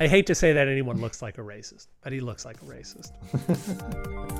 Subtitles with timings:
[0.00, 2.66] I hate to say that anyone looks like a racist, but he looks like a
[2.66, 3.10] racist.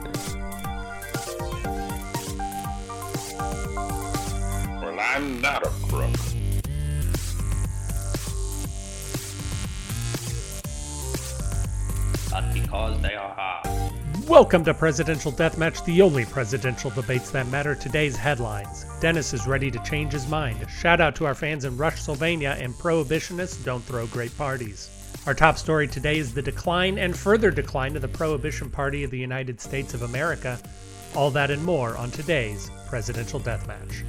[4.80, 6.14] Well, I'm not a crook.
[12.30, 14.28] but because they are hard.
[14.28, 17.74] Welcome to Presidential Deathmatch, the only presidential debates that matter.
[17.74, 20.64] Today's headlines Dennis is ready to change his mind.
[20.70, 24.90] Shout out to our fans in Rush, Sylvania, and prohibitionists don't throw great parties.
[25.26, 29.10] Our top story today is the decline and further decline of the Prohibition Party of
[29.10, 30.58] the United States of America.
[31.14, 34.04] All that and more on today's Presidential Deathmatch.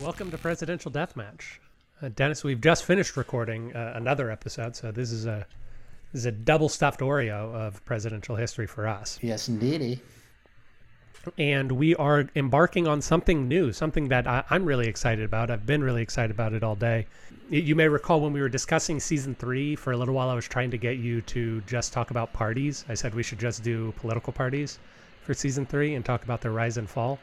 [0.00, 1.58] Welcome to Presidential Deathmatch.
[2.02, 5.46] Uh, Dennis, we've just finished recording uh, another episode, so this is a
[6.12, 9.18] this is a double stuffed Oreo of presidential history for us.
[9.22, 10.00] Yes, indeedy.
[11.38, 15.50] And we are embarking on something new, something that I, I'm really excited about.
[15.50, 17.06] I've been really excited about it all day.
[17.50, 20.46] You may recall when we were discussing season three, for a little while, I was
[20.46, 22.84] trying to get you to just talk about parties.
[22.88, 24.78] I said we should just do political parties
[25.22, 27.18] for season three and talk about their rise and fall.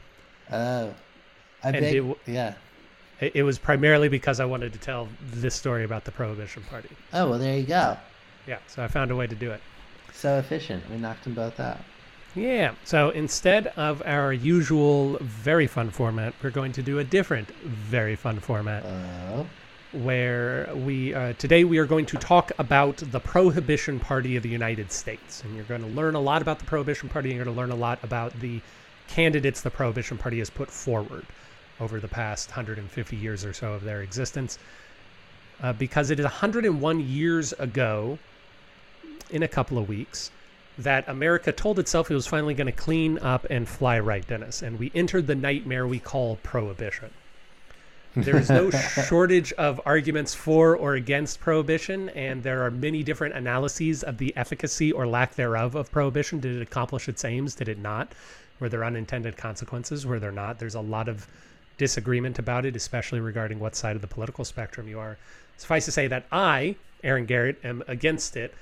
[0.52, 0.94] Oh,
[1.64, 2.53] I And beg, it yeah.
[3.22, 6.90] It, it was primarily because I wanted to tell this story about the Prohibition Party.
[7.14, 7.97] Oh well, there you go.
[8.47, 9.61] Yeah, so I found a way to do it.
[10.13, 10.89] So efficient.
[10.89, 11.80] We knocked them both out.
[12.36, 17.50] Yeah, so instead of our usual very fun format, we're going to do a different
[17.52, 19.45] very fun format Oh,
[19.91, 24.50] where we uh, today we are going to talk about the Prohibition Party of the
[24.50, 27.30] United States, and you're going to learn a lot about the Prohibition Party.
[27.30, 28.61] And you're going to learn a lot about the
[29.07, 31.25] candidates the Prohibition Party has put forward
[31.80, 34.57] over the past 150 years or so of their existence,
[35.61, 38.17] uh, because it is 101 years ago,
[39.34, 40.31] in a couple of weeks,
[40.78, 44.62] that America told itself it was finally going to clean up and fly right, Dennis,
[44.62, 47.09] and we entered the nightmare we call prohibition.
[48.16, 48.70] There is no
[49.09, 54.35] shortage of arguments for or against prohibition, and there are many different analyses of the
[54.38, 56.40] efficacy or lack thereof of prohibition.
[56.40, 57.56] Did it accomplish its aims?
[57.56, 58.13] Did it not?
[58.59, 60.06] Were there unintended consequences?
[60.06, 60.59] Were there not?
[60.59, 61.28] There's a lot of
[61.78, 65.18] disagreement about it, especially regarding what side of the political spectrum you are.
[65.57, 68.53] Suffice to say that I, Aaron Garrett, am against it,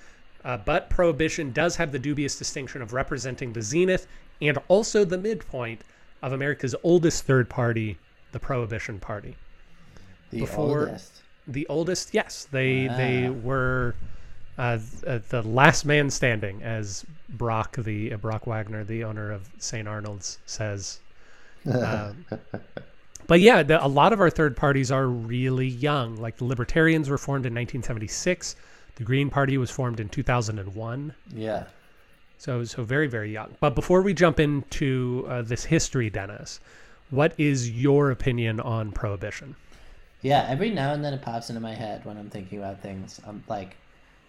[0.46, 4.08] uh, but prohibition does have the dubious distinction of representing the zenith
[4.42, 5.82] and also the midpoint
[6.24, 7.98] of America's oldest third party,
[8.32, 9.36] the Prohibition Party.
[10.32, 11.22] The Before- oldest.
[11.48, 12.48] the oldest yes.
[12.52, 13.32] They they Ah.
[13.32, 13.96] were
[14.58, 19.50] uh, uh, the last man standing as brock the uh, brock wagner the owner of
[19.60, 21.00] st arnold's says.
[21.66, 22.26] Um,
[23.28, 26.16] but yeah the, a lot of our third parties are really young.
[26.18, 28.56] Like the libertarians were formed in 1976
[28.96, 31.64] the green party was formed in 2001 Yeah.
[32.38, 36.60] so so very very young but before we jump into uh, this history dennis
[37.10, 39.56] what is your opinion on prohibition
[40.22, 40.46] Yeah.
[40.48, 43.20] Every now and then it pops into my head when I'm thinking about things.
[43.28, 43.76] I'm like,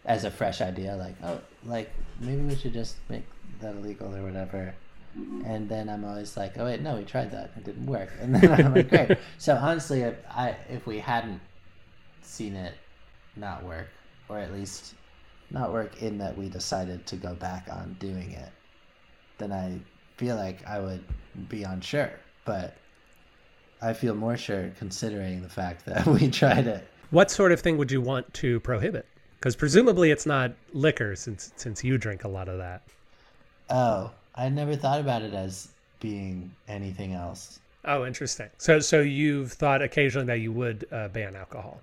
[0.06, 3.24] as a fresh idea, like, oh, like maybe we should just make
[3.60, 4.74] that illegal or whatever.
[5.44, 7.50] And then I'm always like, oh wait, no, we tried that.
[7.58, 8.08] It didn't work.
[8.22, 9.18] And then I'm like, great.
[9.38, 11.40] So honestly, if I if we hadn't
[12.22, 12.74] seen it
[13.36, 13.88] not work,
[14.32, 14.94] or at least
[15.50, 18.48] not work in that we decided to go back on doing it,
[19.38, 19.78] then I
[20.16, 21.04] feel like I would
[21.48, 22.12] be unsure.
[22.44, 22.76] But
[23.82, 26.86] I feel more sure considering the fact that we tried it.
[27.10, 29.06] What sort of thing would you want to prohibit?
[29.38, 32.82] Because presumably it's not liquor, since since you drink a lot of that.
[33.68, 35.68] Oh, I never thought about it as
[36.00, 37.60] being anything else.
[37.84, 38.48] Oh, interesting.
[38.58, 41.80] So so you've thought occasionally that you would uh, ban alcohol,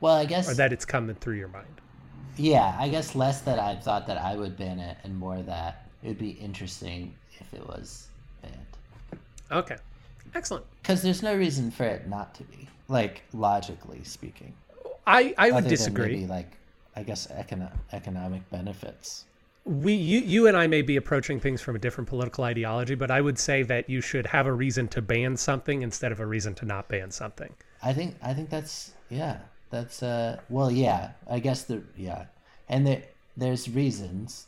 [0.00, 1.80] Well, I guess or that it's coming through your mind.
[2.36, 5.86] yeah, I guess less that I thought that I would ban it, and more that
[6.02, 8.08] it would be interesting if it was
[8.42, 9.20] banned.
[9.50, 9.76] Okay,
[10.34, 10.64] excellent.
[10.82, 14.52] Because there's no reason for it not to be, like logically speaking.
[15.06, 16.12] I I would disagree.
[16.14, 16.52] maybe, like
[16.94, 19.24] I guess econo- economic benefits.
[19.64, 23.10] we you you and I may be approaching things from a different political ideology, but
[23.10, 26.26] I would say that you should have a reason to ban something instead of a
[26.26, 27.54] reason to not ban something.
[27.82, 29.38] I think I think that's yeah.
[29.70, 31.10] That's uh well yeah.
[31.28, 32.26] I guess the yeah.
[32.68, 33.02] And there
[33.36, 34.46] there's reasons.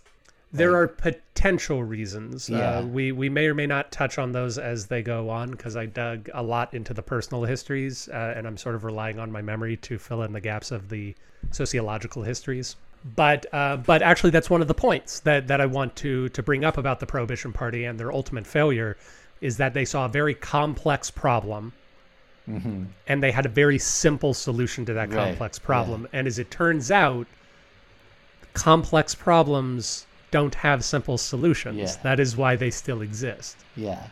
[0.53, 2.51] There are potential reasons.
[2.51, 2.79] Yeah.
[2.79, 5.77] Uh, we we may or may not touch on those as they go on because
[5.77, 9.31] I dug a lot into the personal histories, uh, and I'm sort of relying on
[9.31, 11.15] my memory to fill in the gaps of the
[11.53, 12.75] sociological histories.
[13.15, 16.43] But uh, but actually, that's one of the points that that I want to to
[16.43, 18.97] bring up about the Prohibition Party and their ultimate failure
[19.41, 21.73] is that they saw a very complex problem.
[22.59, 22.85] Mm-hmm.
[23.07, 26.09] And they had a very simple solution to that Right, complex problem.
[26.13, 27.27] And as it turns out,
[28.55, 31.79] complex problems don't have simple solutions.
[31.79, 31.97] Yeah.
[32.03, 33.57] That is why they still exist.
[33.77, 34.03] Yeah.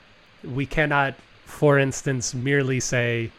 [0.44, 1.14] We cannot,
[1.44, 3.30] for instance, merely say,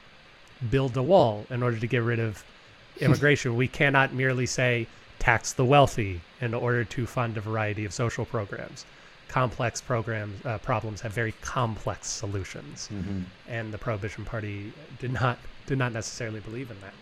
[0.70, 2.44] build a wall in order to get rid of
[3.00, 3.56] immigration.
[3.56, 4.88] we cannot merely say,
[5.20, 8.86] tax the wealthy in order to fund a variety of social programs.
[9.30, 15.38] Complex programs uh, problems have very complex solutions, hmm and the Prohibition Party did not
[15.66, 16.94] did not necessarily believe in that.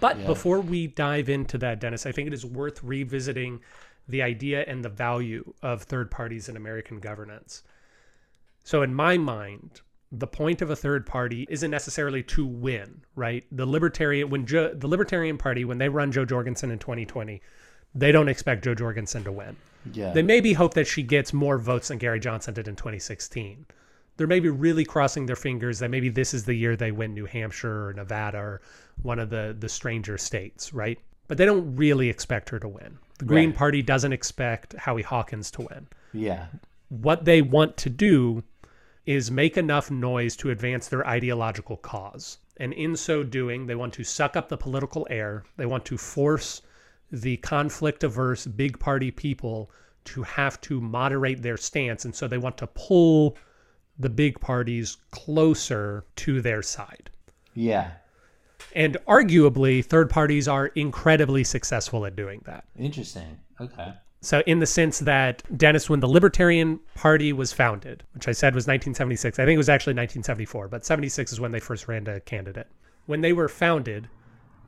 [0.00, 0.26] But Yeah.
[0.26, 3.60] before we dive into that, Dennis, I think it is worth revisiting
[4.08, 7.62] the idea and the value of third parties in American governance.
[8.64, 9.80] So, in my mind,
[10.10, 13.44] the point of a third party isn't necessarily to win, right?
[13.50, 17.40] The libertarian when jo, the Libertarian Party when they run Jo Jorgensen in 2020,
[17.94, 19.56] they don't expect Jo Jorgensen to win.
[19.92, 20.12] Yeah.
[20.12, 23.66] They maybe hope that she gets more votes than Gary Johnson did in 2016.
[24.16, 27.26] They're maybe really crossing their fingers that maybe this is the year they win New
[27.26, 28.60] Hampshire or Nevada or
[29.02, 30.98] one of the the stranger states, right?
[31.28, 32.98] But they don't really expect her to win.
[33.18, 33.58] The Green Right.
[33.58, 35.88] Party doesn't expect Howie Hawkins to win.
[36.12, 36.46] yeah.
[36.88, 38.44] What they want to do
[39.06, 42.38] is make enough noise to advance their ideological cause.
[42.58, 45.42] And in so doing, they want to suck up the political air.
[45.56, 46.60] They want to force
[47.12, 49.70] the conflict averse big party people
[50.04, 52.04] to have to moderate their stance.
[52.04, 53.36] And so they want to pull
[53.98, 57.10] the big parties closer to their side.
[57.54, 57.92] Yeah.
[58.74, 62.64] And arguably, third parties are incredibly successful at doing that.
[62.78, 63.38] Interesting.
[63.60, 63.92] Okay.
[64.22, 68.54] So, in the sense that Dennis, when the Libertarian Party was founded, which I said
[68.54, 72.06] was 1976, I think it was actually 1974, but 76 is when they first ran
[72.06, 72.68] a candidate.
[73.06, 74.08] When they were founded,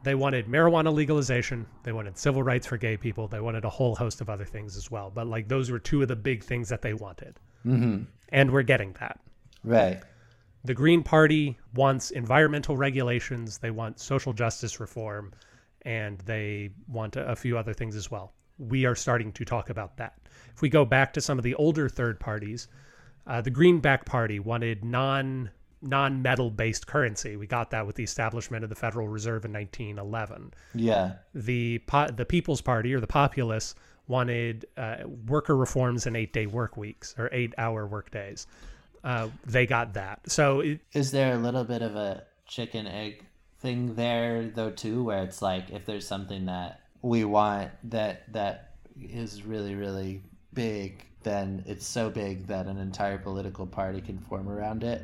[0.05, 3.97] they wanted marijuana legalization, they wanted civil rights for gay people, they wanted a whole
[3.97, 5.11] host of other things as well.
[5.11, 7.41] But like those were two of the big things that they wanted.
[7.67, 8.05] Mm-hmm.
[8.29, 9.19] And we're getting that.
[9.65, 10.03] Right.
[10.65, 15.33] The Green Party wants environmental regulations, they want social justice reform,
[15.83, 18.33] and they want a, a few other things as well.
[18.59, 20.15] We are starting to talk about that.
[20.55, 22.69] If we go back to some of the older third parties,
[23.27, 25.51] uh, the Greenback Party wanted non
[25.85, 27.37] non metal based currency.
[27.37, 31.13] We got that with the establishment of the Federal Reserve in 1911 Yeah.
[31.35, 33.75] the po- the People's Party or the Populists
[34.07, 34.97] wanted uh,
[35.27, 38.47] worker reforms and eight day work weeks or eight hour work days.
[39.03, 40.21] Uh, they got that.
[40.31, 43.25] So it, Is there a little bit of a chicken egg
[43.61, 48.73] thing there though too, where it's like if there's something that we want that that
[49.01, 50.23] is really really
[50.53, 55.03] big, then it's so big that an entire political party can form around it,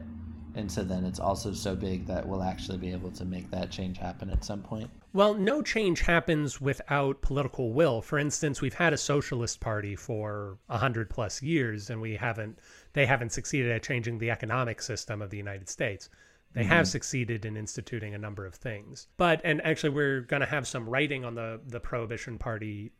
[0.61, 3.71] and so then it's also so big that we'll actually be able to make that
[3.71, 4.89] change happen at some point.
[5.13, 8.01] well, no change happens without political will.
[8.03, 12.59] For instance, we've had a socialist party for a hundred plus years, and we haven't
[12.93, 16.09] they haven't succeeded at changing the economic system of the United States.
[16.53, 19.07] They have succeeded in instituting a number of things.
[19.17, 22.93] But and actually, we're going to have some writing on the the Prohibition Party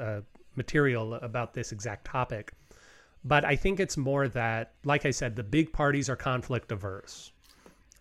[0.00, 0.20] uh,
[0.56, 2.52] material about this exact topic.
[3.26, 7.32] But I think it's more that, like I said, the big parties are conflict averse.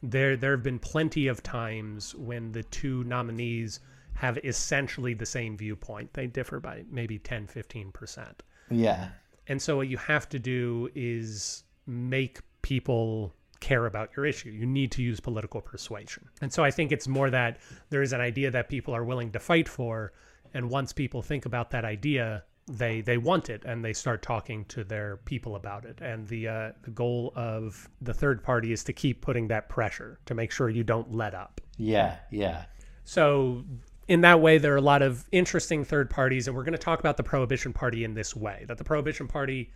[0.03, 3.79] There, there have been plenty of times when the two nominees
[4.13, 6.13] have essentially the same viewpoint.
[6.13, 8.27] They differ by maybe 10, 15%.
[8.69, 9.09] Yeah.
[9.47, 14.49] And so what you have to do is make people care about your issue.
[14.49, 16.27] You need to use political persuasion.
[16.41, 17.57] And so I think it's more that
[17.89, 20.13] there is an idea that people are willing to fight for
[20.55, 24.65] and once people think about that idea, they they want it and they start talking
[24.65, 25.99] to their people about it.
[26.01, 30.19] And the uh, the goal of the third party is to keep putting that pressure
[30.25, 31.61] to make sure you don't let up.
[31.77, 32.17] Yeah.
[32.31, 32.65] Yeah.
[33.03, 33.63] So
[34.07, 36.77] in that way, there are a lot of interesting third parties, and we're going to
[36.77, 38.65] talk about the Prohibition Party in this way.
[38.67, 39.71] That the Prohibition Party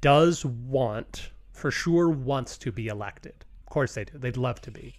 [0.00, 3.34] does want, for sure, wants to be elected.
[3.66, 4.18] Of course they do.
[4.18, 4.94] They'd love to be,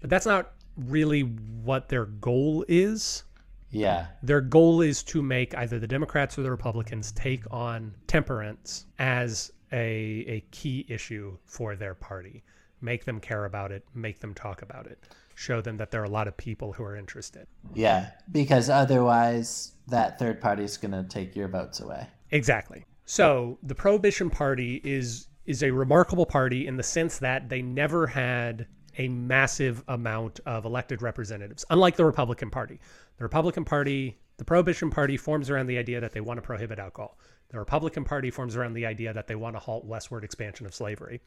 [0.00, 3.24] but that's not really what their goal is.
[3.70, 4.06] Yeah.
[4.22, 9.52] Their goal is to make either the Democrats or the Republicans take on temperance as
[9.72, 12.42] a a key issue for their party.
[12.80, 13.84] Make them care about it.
[13.94, 14.98] Make them talk about it.
[15.34, 17.46] Show them that there are a lot of people who are interested.
[17.74, 18.10] Yeah.
[18.30, 22.06] Because otherwise, that third party is gonna take your votes away.
[22.30, 22.84] Exactly.
[23.04, 28.06] So the Prohibition Party is is a remarkable party in the sense that they never
[28.06, 28.66] had
[28.98, 32.80] a massive amount of elected representatives, unlike the Republican Party.
[33.18, 36.78] The Republican Party, the Prohibition Party forms around the idea that they want to prohibit
[36.78, 37.18] alcohol.
[37.50, 40.74] The Republican Party forms around the idea that they want to halt westward expansion of
[40.74, 41.20] slavery.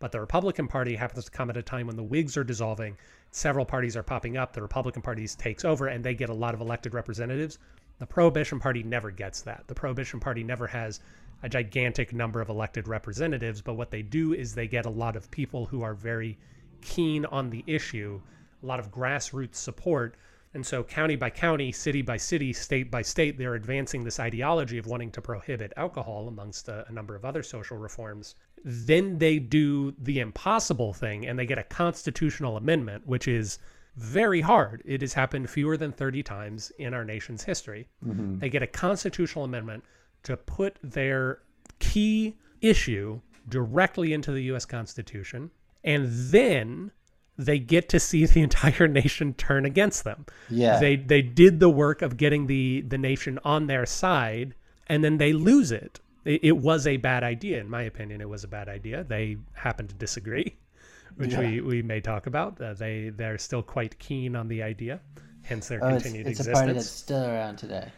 [0.00, 2.96] But the Republican Party happens to come at a time when the Whigs are dissolving,
[3.30, 6.54] several parties are popping up, the Republican Party takes over, and they get a lot
[6.54, 7.58] of elected representatives.
[7.98, 9.64] The Prohibition Party never gets that.
[9.66, 11.00] The Prohibition Party never has
[11.42, 15.14] a gigantic number of elected representatives, but what they do is they get a lot
[15.14, 16.38] of people who are very
[16.80, 18.20] keen on the issue,
[18.62, 20.16] a lot of grassroots support,
[20.54, 24.78] And so, county by county, city by city, state by state, they're advancing this ideology
[24.78, 28.34] of wanting to prohibit alcohol amongst a, a, number of other social reforms.
[28.64, 33.58] Then they do the impossible thing and they get a constitutional amendment, which is
[33.96, 34.82] very hard.
[34.86, 37.88] It has happened fewer than 30 times in our nation's history.
[38.04, 38.40] Mm -hmm.
[38.40, 39.84] They get a constitutional amendment
[40.22, 41.42] to put their
[41.78, 44.66] key issue directly into the U.S.
[44.66, 45.50] Constitution.
[45.84, 46.90] And then
[47.36, 50.26] they get to see the entire nation turn against them.
[50.50, 50.80] Yeah.
[50.80, 54.54] They they did the work of getting the the nation on their side
[54.88, 56.00] and then they lose it.
[56.24, 58.20] It, it was a bad idea in my opinion.
[58.20, 59.04] It was a bad idea.
[59.04, 60.56] They happen to disagree,
[61.16, 61.40] which yeah.
[61.40, 62.60] we we may talk about.
[62.60, 65.00] Uh, they they're still quite keen on the idea,
[65.42, 66.58] hence their oh, continued it's, it's existence.
[66.58, 67.92] a party that's still around today.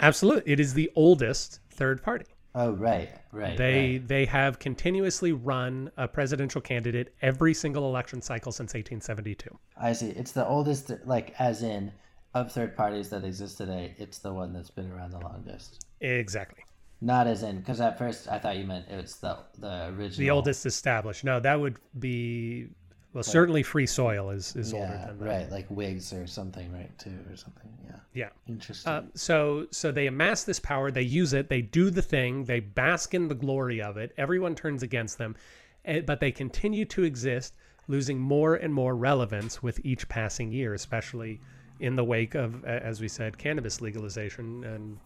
[0.00, 0.52] Absolutely.
[0.52, 2.26] It is the oldest third party.
[2.54, 3.56] Oh right, right.
[3.56, 4.08] They right.
[4.08, 9.58] they have continuously run a presidential candidate every single election cycle since 1872.
[9.76, 10.10] I see.
[10.10, 11.92] It's the oldest, like as in
[12.32, 13.94] of third parties that exist today.
[13.98, 15.84] It's the one that's been around the longest.
[16.00, 16.64] Exactly.
[17.00, 20.18] Not as in because at first I thought you meant it was the the original.
[20.18, 21.24] The oldest established.
[21.24, 22.68] No, that would be
[23.14, 25.24] well, like, certainly free soil is is yeah, older than that.
[25.24, 26.96] Right, like Whigs or something, right?
[26.98, 27.70] Too or something.
[27.86, 27.96] Yeah.
[28.12, 28.28] Yeah.
[28.48, 28.92] Interesting.
[28.92, 32.58] Uh, so so they amass this power, they use it, they do the thing, they
[32.58, 34.12] bask in the glory of it.
[34.18, 35.36] Everyone turns against them,
[35.84, 37.54] eh, but they continue to exist,
[37.86, 41.40] losing more and more relevance with each passing year, especially
[41.78, 44.98] in the wake of, as we said, cannabis legalization and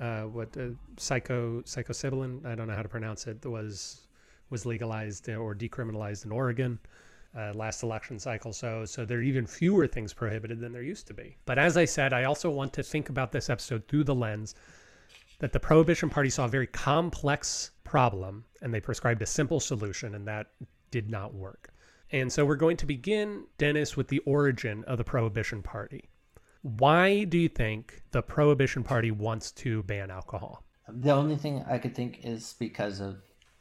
[0.00, 4.00] uh, what uh, psycho psilocybin I don't know how to pronounce it was
[4.48, 6.78] was legalized or decriminalized in Oregon
[7.36, 8.52] uh, last election cycle.
[8.52, 11.36] So, so there are even fewer things prohibited than there used to be.
[11.44, 14.54] But as I said, I also want to think about this episode through the lens
[15.38, 20.14] that the Prohibition Party saw a very complex problem and they prescribed a simple solution,
[20.14, 20.48] and that
[20.90, 21.70] did not work.
[22.10, 26.08] And so we're going to begin, Dennis, with the origin of the Prohibition Party.
[26.62, 30.64] Why do you think the Prohibition Party wants to ban alcohol?
[30.88, 33.18] The only thing I could think is because of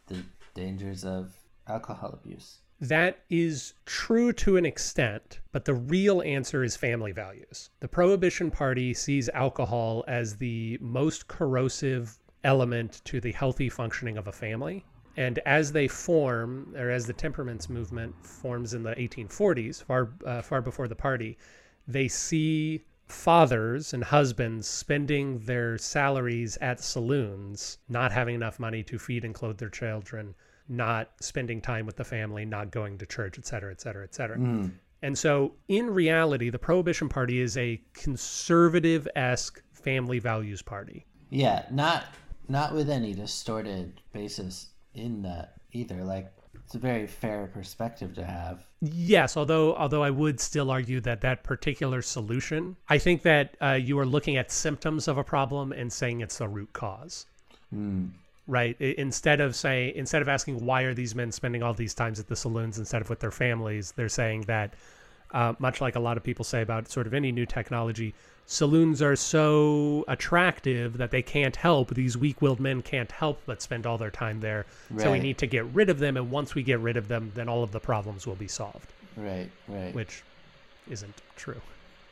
[0.07, 0.24] the
[0.55, 1.36] dangers of
[1.67, 2.59] alcohol abuse.
[2.79, 7.72] That is true to an extent, but the real answer is family values.
[7.79, 14.27] The Prohibition Party sees alcohol as the most corrosive element to the healthy functioning of
[14.27, 14.86] a family.
[15.15, 20.43] And as they form, or as the temperance movement forms in the 1840s, far, uh,
[20.43, 21.39] far before the party,
[21.88, 29.00] they see fathers and husbands spending their salaries at saloons, not having enough money to
[29.00, 30.36] feed and clothe their children,
[30.69, 34.13] not spending time with the family, not going to church, et cetera, et cetera, et
[34.13, 34.38] cetera.
[34.38, 34.71] Mm.
[35.01, 41.05] And so, in reality, the Prohibition Party is a conservative esque family values party.
[41.29, 42.05] Yeah, not
[42.50, 46.03] not with any distorted basis in that either.
[46.03, 48.65] Like it's a very fair perspective to have.
[48.81, 53.74] Yes, although although I would still argue that that particular solution, I think that uh,
[53.74, 57.27] you are looking at symptoms of a problem and saying it's the root cause.
[57.74, 58.12] Mm
[58.47, 58.79] right?
[58.79, 62.27] Instead of saying instead of asking why are these men spending all these times at
[62.27, 63.93] the saloons instead of with their families?
[63.95, 64.73] they're saying that
[65.31, 69.01] uh, much like a lot of people say about sort of any new technology saloons
[69.01, 73.97] are so attractive that they can't help these weak-willed men can't help but spend all
[73.97, 74.65] their time there.
[74.89, 75.03] Right.
[75.03, 77.31] so we need to get rid of them and once we get rid of them
[77.35, 78.93] then all of the problems will be solved.
[79.17, 79.93] Right right.
[79.93, 80.23] Which
[80.89, 81.61] isn't true.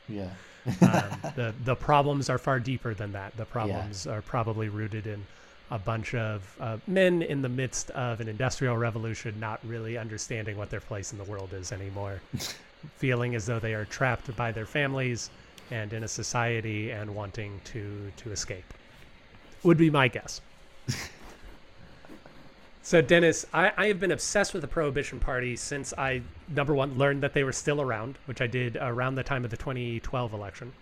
[0.08, 0.28] Yeah.
[0.66, 0.72] Um,
[1.36, 3.34] the the problems are far deeper than that.
[3.38, 4.12] The problems yeah.
[4.12, 5.24] are probably rooted in
[5.70, 10.56] a bunch of uh, men in the midst of an industrial revolution not really understanding
[10.56, 12.20] what their place in the world is anymore,
[12.96, 15.30] feeling as though they are trapped by their families
[15.70, 18.64] and in a society and wanting to to escape.
[19.64, 20.40] Would be my guess.
[22.82, 26.96] so Dennis, I, I have been obsessed with the Prohibition Party since I number one
[26.96, 30.32] learned that they were still around, which I did around the time of the 2012
[30.32, 30.72] election.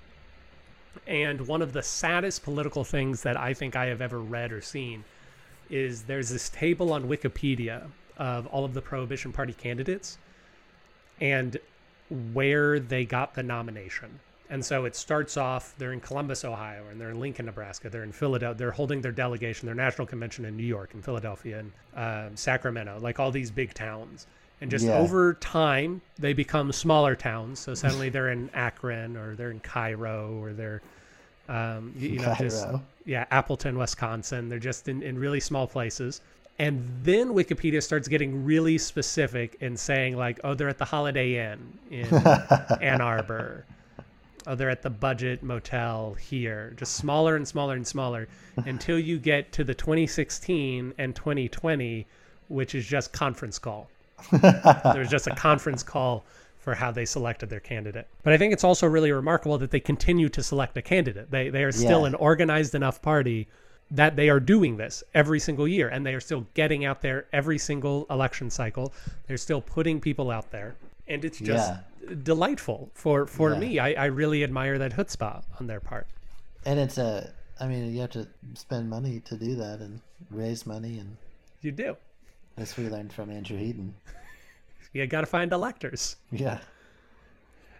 [1.06, 4.60] And one of the saddest political things that I think I have ever read or
[4.60, 5.04] seen
[5.70, 10.18] is there's this table on Wikipedia of all of the Prohibition Party candidates
[11.20, 11.56] and
[12.32, 14.20] where they got the nomination.
[14.50, 17.88] And so it starts off, they're in Columbus, Ohio, and they're in Lincoln, Nebraska.
[17.88, 18.58] They're in Philadelphia.
[18.58, 22.98] They're holding their delegation, their national convention in New York and Philadelphia and um, Sacramento,
[23.00, 24.26] like all these big towns.
[24.60, 24.98] And just yeah.
[24.98, 27.58] over time, they become smaller towns.
[27.58, 30.80] So suddenly they're in Akron or they're in Cairo or they're,
[31.48, 32.38] um, you, you know, Cairo.
[32.38, 32.66] just,
[33.04, 34.48] yeah, Appleton, Wisconsin.
[34.48, 36.20] They're just in, in really small places.
[36.58, 41.52] And then Wikipedia starts getting really specific and saying like, oh, they're at the Holiday
[41.52, 42.06] Inn in
[42.80, 43.64] Ann Arbor.
[44.46, 46.74] Oh, they're at the Budget Motel here.
[46.76, 48.28] Just smaller and smaller and smaller
[48.66, 52.06] until you get to the 2016 and 2020,
[52.48, 53.88] which is just conference call.
[54.30, 56.24] There's just a conference call
[56.58, 58.06] for how they selected their candidate.
[58.22, 61.30] But I think it's also really remarkable that they continue to select a candidate.
[61.30, 62.06] They they are still Yeah.
[62.08, 63.48] an organized enough party
[63.90, 67.26] that they are doing this every single year and they are still getting out there
[67.34, 68.94] every single election cycle.
[69.26, 70.74] They're still putting people out there.
[71.06, 71.74] And it's just
[72.22, 73.58] delightful for for Yeah.
[73.58, 73.78] me.
[73.78, 76.06] I, I really admire that chutzpah on their part.
[76.64, 77.30] And it's a,
[77.60, 81.18] I mean, you have to spend money to do that and raise money, and
[81.60, 81.96] You do.
[82.56, 83.94] This we learned from Andrew Heaton.
[84.92, 86.16] You got to find electors.
[86.30, 86.58] Yeah.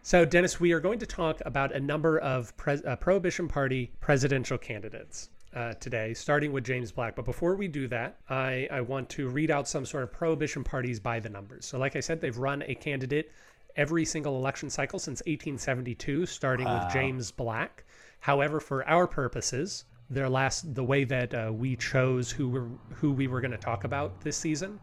[0.03, 4.59] So, Dennis, we are going to talk about a number of uh, Prohibition Party presidential
[4.59, 7.15] candidates uh, today, starting with James Black.
[7.17, 10.65] But before we do that, I, I want to read out some sort of Prohibition
[10.65, 11.65] parties by the numbers.
[11.65, 13.31] So, like I said, they've run a candidate
[13.77, 17.85] every single election cycle since 1872, starting with James Black.
[18.21, 23.13] However, for our purposes, their last the way that uh, we chose who were who
[23.13, 24.79] we were going to talk about this season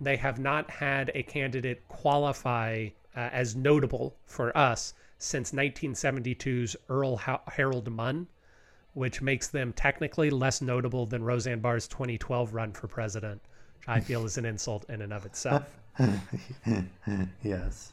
[0.00, 7.16] they have not had a candidate qualify uh, as notable for us since 1972's Earl
[7.16, 8.28] ha Harold Munn,
[8.94, 13.42] which makes them technically less notable than Roseanne Barr's 2012 run for president,
[13.78, 15.64] which I feel is an insult in and of itself.
[17.42, 17.92] Yes.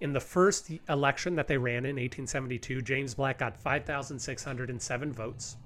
[0.00, 5.56] In the first election that they ran in 1872, James Black got 5,607 votes,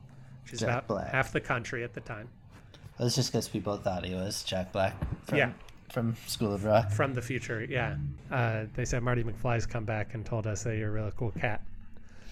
[0.50, 1.08] which is Jack about Black.
[1.10, 2.28] half the country at the time.
[2.98, 5.52] That's just because people thought he was Jack Black from, Yeah.
[5.90, 6.90] from School of Rock.
[6.90, 7.64] from the future.
[7.64, 7.96] Yeah,
[8.32, 11.30] uh, they said Marty McFly's come back and told us that you're a really cool
[11.30, 11.62] cat.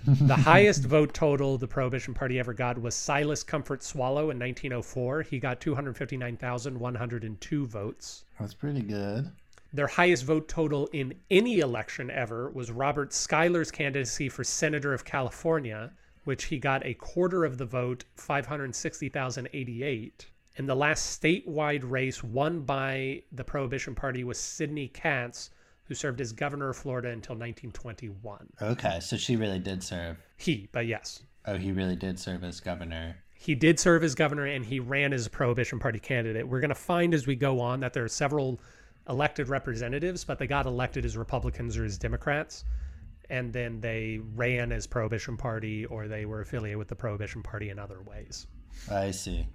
[0.05, 5.23] the highest vote total the Prohibition Party ever got was Silas Comfort Swallow in 1904.
[5.23, 8.25] He got 259,102 votes.
[8.39, 9.31] That's pretty good.
[9.73, 15.05] Their highest vote total in any election ever was Robert Shuler's candidacy for Senator of
[15.05, 15.91] California,
[16.29, 20.27] which he got a quarter of the vote, 560,088.
[20.59, 25.49] And the last statewide race won by the Prohibition Party was Sidney Catts,
[25.85, 28.47] who served as governor of Florida until 1921.
[28.61, 30.19] Okay, so she really did serve.
[30.37, 33.17] He, but yes, Oh, he really did serve as governor.
[33.33, 36.47] he did serve as governor and he ran as a Prohibition Party candidate.
[36.47, 38.61] We're going to find as we go on that there are several
[39.09, 42.67] elected representatives, but they got elected as Republicans or as Democrats.
[43.31, 47.71] And then they ran as Prohibition Party or they were affiliated with the Prohibition Party
[47.71, 48.47] in other ways.
[48.91, 49.47] I see.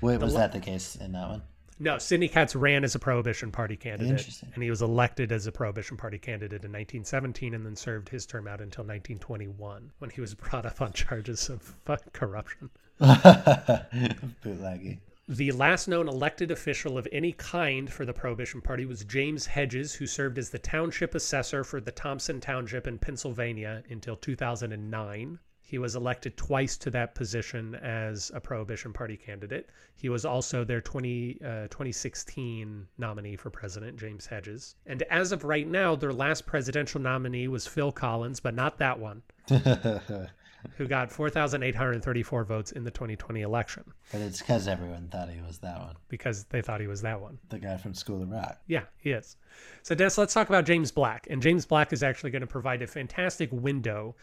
[0.00, 1.42] Wait, was la- that the case in that one?
[1.78, 4.10] No, Sidney Catts ran as a Prohibition Party candidate.
[4.10, 4.50] Interesting.
[4.54, 8.24] And he was elected as a Prohibition Party candidate in 1917 and then served his
[8.24, 11.76] term out until 1921 when he was brought up on charges of
[12.12, 12.70] corruption.
[13.00, 14.98] Bootleggy.
[15.28, 19.96] The last known elected official of any kind for the Prohibition Party was James Hedges,
[19.96, 25.40] who served as the township assessor for the Thompson Township in Pennsylvania until 2009.
[25.60, 29.68] He was elected twice to that position as a Prohibition Party candidate.
[29.96, 34.76] He was also their 20, uh, 2016 nominee for president, James Hedges.
[34.86, 39.00] And as of right now, their last presidential nominee was Phil Collins, but not that
[39.00, 39.22] one,
[40.76, 45.58] who got 4,834 votes in the 2020 election But it's because everyone thought he was
[45.58, 45.96] that one.
[46.08, 47.38] because they thought he was that one.
[47.48, 48.58] The guy from School of Rock.
[48.66, 49.36] Yeah, he is.
[49.82, 51.26] So, Dennis, let's talk about James Black.
[51.30, 54.14] And James Black is actually going to provide a fantastic window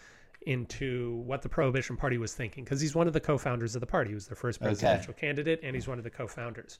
[0.45, 3.79] into what the Prohibition Party was thinking because he's one of the co founders of
[3.79, 4.09] the party.
[4.09, 6.79] He was their first presidential candidate, and he's one of the co founders.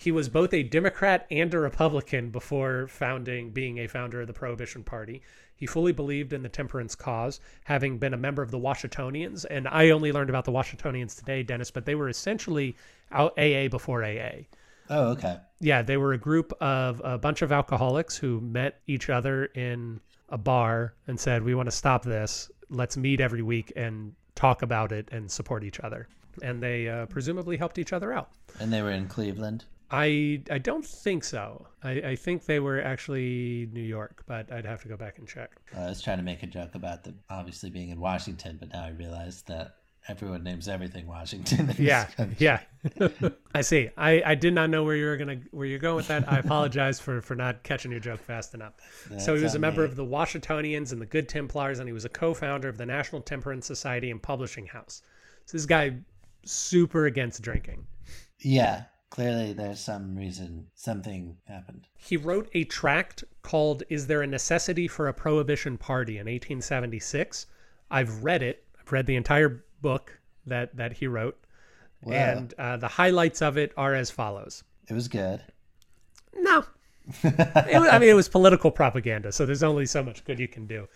[0.00, 4.32] He was both a Democrat and a Republican before founding, being a founder of the
[4.32, 5.20] Prohibition Party.
[5.54, 9.44] He fully believed in the temperance cause, having been a member of the Washingtonians.
[9.44, 12.76] And I only learned about the Washingtonians today, Dennis, but they were essentially
[13.12, 14.46] out AA before AA.
[14.88, 15.36] Oh, okay.
[15.60, 20.00] Yeah, they were a group of a bunch of alcoholics who met each other in
[20.30, 22.50] a bar and said, "We want to stop this.
[22.70, 26.08] Let's meet every week and talk about it and support each other."
[26.42, 28.30] And they uh, presumably helped each other out.
[28.58, 29.66] And they were in Cleveland.
[29.90, 31.66] I I don't think so.
[31.82, 35.26] I, I think they were actually New York, but I'd have to go back and
[35.26, 35.50] check.
[35.76, 38.84] I was trying to make a joke about them obviously being in Washington, but now
[38.84, 39.76] I realize that
[40.08, 41.70] everyone names everything Washington.
[41.70, 42.60] in Yeah, yeah.
[43.54, 43.90] I see.
[43.96, 46.30] I, I did not know where you were gonna where you're going with that.
[46.30, 48.74] I apologize for for not catching your joke fast enough.
[49.18, 49.88] so he was a member me.
[49.88, 53.20] of the Washingtonians and the Good Templars, and he was a co-founder of the National
[53.20, 55.02] Temperance Society and Publishing House.
[55.46, 55.96] So this guy
[56.44, 57.86] super against drinking.
[58.38, 61.86] Yeah, clearly there's some reason something happened.
[61.96, 67.46] He wrote a tract called "Is There a Necessity for a Prohibition Party" in 1876.
[67.90, 68.64] I've read it.
[68.80, 71.38] I've read the entire book that that he wrote,
[72.06, 74.64] and uh, the highlights of it are as follows.
[74.88, 75.42] It was good.
[76.34, 76.64] No.
[77.24, 80.66] Was- I mean, it was political propaganda, so there's only so much good you can
[80.66, 80.86] do.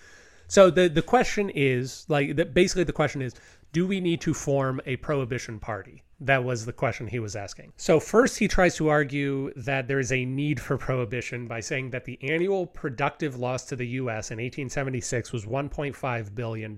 [0.47, 3.35] So the the question is like the, basically the question is,
[3.73, 6.04] do we need to form a prohibition party?
[6.21, 7.73] That was the question he was asking.
[7.77, 11.91] So, first, he tries to argue that there is a need for prohibition by saying
[11.91, 14.31] that the annual productive loss to the U.S.
[14.31, 16.77] in 1876 was $1.5 billion.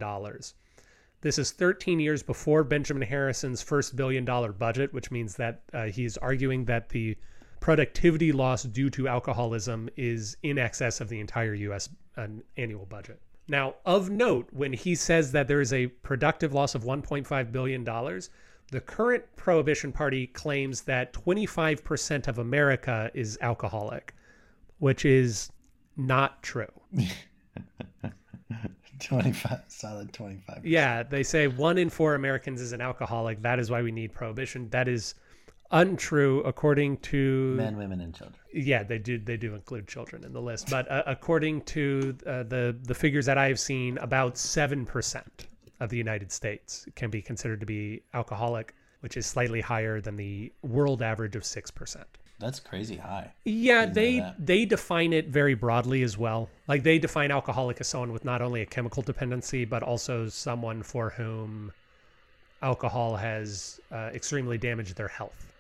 [1.20, 5.84] This is 13 years before Benjamin Harrison's first billion dollar budget, which means that uh,
[5.84, 7.16] he's arguing that the
[7.60, 11.88] productivity loss due to alcoholism is in excess of the entire U.S.
[12.16, 13.20] Uh, annual budget.
[13.48, 17.84] Now, of note, when he says that there is a productive loss of $1.5 billion,
[18.70, 24.14] the current Prohibition Party claims that 25% of America is alcoholic,
[24.78, 25.50] which is
[25.96, 26.66] not true.
[29.00, 30.64] 25, solid 25.
[30.66, 33.42] Yeah, they say one in four Americans is an alcoholic.
[33.42, 34.68] That is why we need prohibition.
[34.70, 35.14] That is
[35.72, 38.38] untrue according to Men, women, and children.
[38.54, 42.44] yeah they do they do include children in the list but uh, according to uh,
[42.44, 45.26] the the figures that i've seen about 7%
[45.80, 50.16] of the united states can be considered to be alcoholic which is slightly higher than
[50.16, 52.04] the world average of 6%
[52.38, 53.32] That's crazy high.
[53.44, 56.48] yeah they they define it very broadly as well.
[56.66, 60.82] Like they define alcoholic as someone with not only a chemical dependency but also someone
[60.82, 61.72] for whom
[62.62, 65.52] alcohol has uh, extremely damaged their health.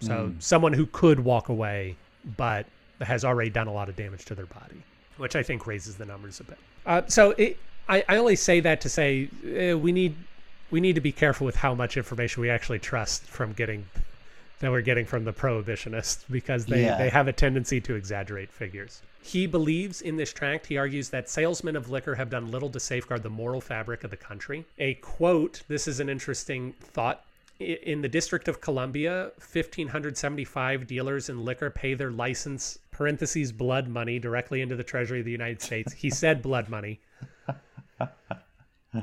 [0.00, 1.96] So someone who could walk away,
[2.36, 2.66] but
[3.00, 4.80] has already done a lot of damage to their body,
[5.16, 6.58] which I think raises the numbers a bit.
[6.86, 10.14] Uh, so it, I, I only say that to say uh, we need
[10.70, 13.86] we need to be careful with how much information we actually trust from getting
[14.60, 16.98] that we're getting from the prohibitionists because they, Yeah.
[16.98, 19.02] they have a tendency to exaggerate figures.
[19.22, 22.80] He believes in this tract, he argues that salesmen of liquor have done little to
[22.80, 24.64] safeguard the moral fabric of the country.
[24.78, 27.24] A quote, this is an interesting thought.
[27.60, 34.18] In the District of Columbia, 1,575 dealers in liquor pay their license, parentheses, blood money,
[34.18, 35.92] directly into the Treasury of the United States.
[35.92, 37.00] He said blood money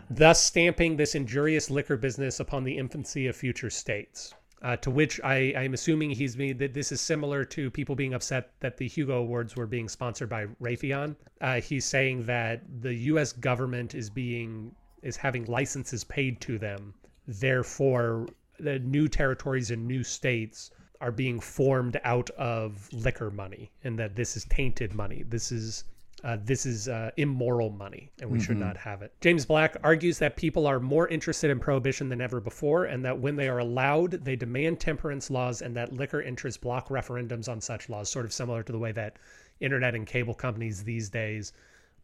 [0.09, 4.33] thus stamping this injurious liquor business upon the infancy of future states.
[4.61, 8.15] Uh, to which I, I'm assuming he's made that this is similar to people being
[8.15, 11.15] upset that the Hugo Awards were being sponsored by Raytheon.
[11.39, 13.31] Uh, he's saying that the U.S.
[13.31, 16.95] government is being is having licenses paid to them,
[17.27, 18.27] therefore
[18.59, 24.15] the new territories and new states are being formed out of liquor money, and that
[24.15, 25.23] this is tainted money.
[25.27, 25.83] This is
[26.23, 29.13] uh, this is uh, immoral money, and we should not have it.
[29.21, 33.19] James Black argues that people are more interested in prohibition than ever before, and that
[33.19, 37.61] when they are allowed, they demand temperance laws, and that liquor interests block referendums on
[37.61, 39.17] such laws, sort of similar to the way that
[39.59, 41.53] internet and cable companies these days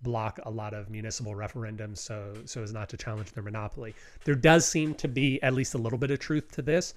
[0.03, 3.93] block a lot of municipal referendums so so as not to challenge their monopoly.
[4.25, 6.93] There does seem to be at least a little bit of truth to this.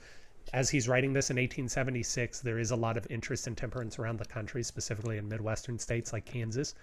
[0.52, 4.18] As he's writing this in 1876, there is a lot of interest in temperance around
[4.18, 6.74] the country, specifically in Midwestern states like Kansas.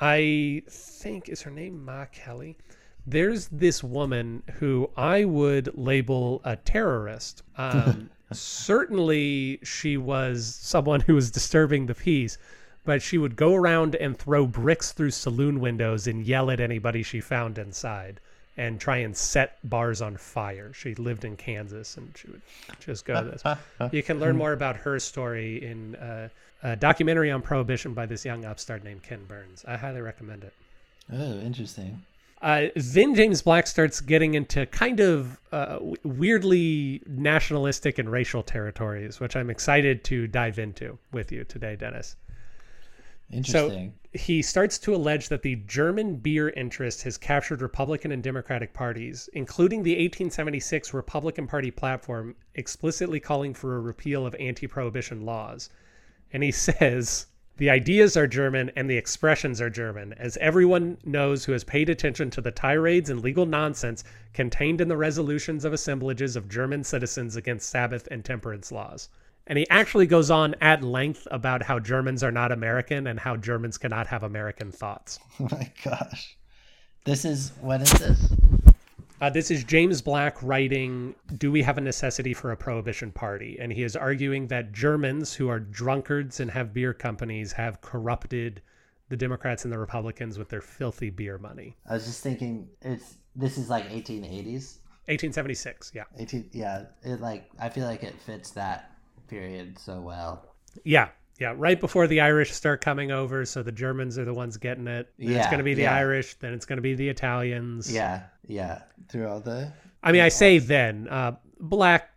[0.00, 2.56] I think is her name Ma Kelly.
[3.06, 7.42] There's this woman who I would label a terrorist.
[7.56, 12.38] Um, certainly, she was someone who was disturbing the peace,
[12.84, 17.02] but she would go around and throw bricks through saloon windows and yell at anybody
[17.02, 18.20] she found inside
[18.58, 20.72] and try and set bars on fire.
[20.72, 22.42] She lived in Kansas and she would
[22.80, 23.42] just go this.
[23.92, 26.28] You can learn more about her story in uh,
[26.62, 29.64] a documentary on prohibition by this young upstart named Ken Burns.
[29.66, 30.52] I highly recommend it.
[31.12, 32.02] Oh, interesting.
[32.40, 39.18] Uh, then James Black starts getting into kind of uh, weirdly nationalistic and racial territories,
[39.18, 42.16] which I'm excited to dive into with you today, Dennis.
[43.30, 43.92] Interesting.
[44.14, 48.72] So he starts to allege that the German beer interest has captured Republican and Democratic
[48.72, 55.26] parties, including the 1876 Republican Party platform explicitly calling for a repeal of anti prohibition
[55.26, 55.70] laws.
[56.32, 57.26] And he says
[57.58, 61.88] the ideas are German and the expressions are German, as everyone knows who has paid
[61.88, 66.84] attention to the tirades and legal nonsense contained in the resolutions of assemblages of German
[66.84, 69.08] citizens against Sabbath and temperance laws.
[69.48, 73.36] And he actually goes on at length about how Germans are not American and how
[73.36, 75.18] Germans cannot have American thoughts.
[75.40, 76.36] oh my gosh.
[77.04, 78.32] This is what is this?
[79.20, 83.58] Uh, this is James Black writing Do We Have a Necessity for a Prohibition Party?
[83.60, 88.62] And he is arguing that Germans who are drunkards and have beer companies have corrupted
[89.08, 91.76] the Democrats and the Republicans with their filthy beer money.
[91.90, 94.78] I was just thinking it's this is like 1880s.
[95.06, 96.04] 1876, yeah.
[96.16, 98.92] 18 yeah, it like I feel like it fits that
[99.26, 100.54] period so well.
[100.84, 101.54] Yeah, yeah.
[101.56, 105.12] Right before the Irish start coming over, so the Germans are the ones getting it.
[105.18, 105.94] Then it's going to be the yeah.
[105.96, 107.92] Irish, then it's going to be the Italians.
[107.92, 108.82] Yeah, yeah.
[109.08, 109.72] Through all the
[110.02, 112.10] I mean, I say then, uh, black,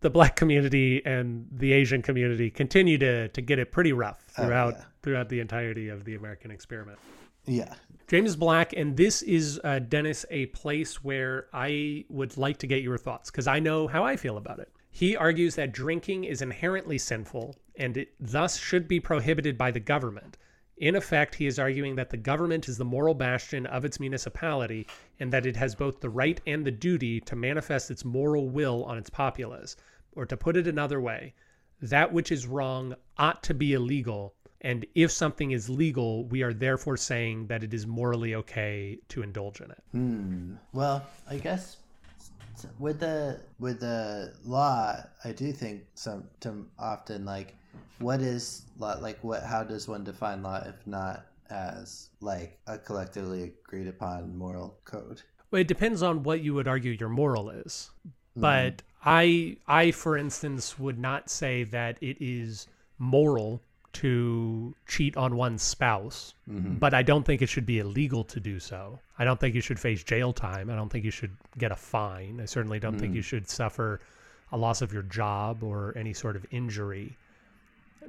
[0.00, 4.74] the black community and the Asian community continue to to get it pretty rough throughout
[4.74, 4.84] Oh, yeah.
[5.02, 6.98] throughout the entirety of the American experiment.
[7.46, 7.74] Yeah.
[8.08, 12.82] James Black, and this is uh, Dennis a place where I would like to get
[12.82, 14.72] your thoughts because I know how I feel about it.
[14.90, 19.80] He argues that drinking is inherently sinful and it thus should be prohibited by the
[19.80, 20.36] government.
[20.76, 24.86] In effect, he is arguing that the government is the moral bastion of its municipality
[25.18, 28.84] and that it has both the right and the duty to manifest its moral will
[28.84, 29.76] on its populace.
[30.12, 31.34] Or to put it another way,
[31.80, 36.52] that which is wrong ought to be illegal and if something is legal, we are
[36.52, 39.82] therefore saying that it is morally okay to indulge in it.
[39.92, 40.54] Hmm.
[40.72, 41.78] Well, I guess
[42.78, 47.54] with the with the law, I do think some to often like
[47.98, 52.78] what is law like what how does one define law if not as like a
[52.78, 55.22] collectively agreed upon moral code?
[55.50, 57.90] Well, it depends on what you would argue your moral is.
[58.08, 58.40] Mm-hmm.
[58.40, 62.66] But I I for instance would not say that it is
[62.98, 68.40] moral to cheat on one's spouse, but I don't think it should be illegal to
[68.40, 69.00] do so.
[69.18, 70.70] I don't think you should face jail time.
[70.70, 72.40] I don't think you should get a fine.
[72.40, 74.00] I certainly don't think you should suffer
[74.52, 77.16] a loss of your job or any sort of injury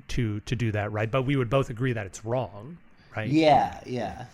[0.09, 1.09] to to do that, right?
[1.09, 2.77] But we would both agree that it's wrong,
[3.15, 3.29] right?
[3.29, 4.25] Yeah, yeah.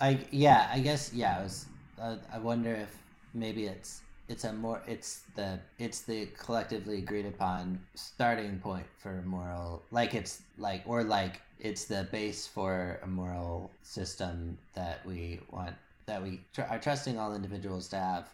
[0.00, 1.38] I yeah, I guess yeah.
[1.38, 1.66] I was.
[2.00, 2.96] Uh, I wonder if
[3.34, 9.22] maybe it's it's a more it's the it's the collectively agreed upon starting point for
[9.24, 15.40] moral like it's like or like it's the base for a moral system that we
[15.50, 15.74] want
[16.06, 18.28] that we tr- are trusting all individuals to have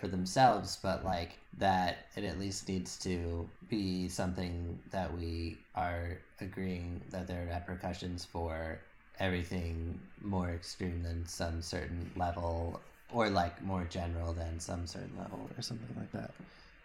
[0.00, 6.18] for themselves but like that it at least needs to be something that we are
[6.40, 8.78] agreeing that there are repercussions for
[9.18, 12.78] everything more extreme than some certain level
[13.12, 16.30] or like more general than some certain level or something like that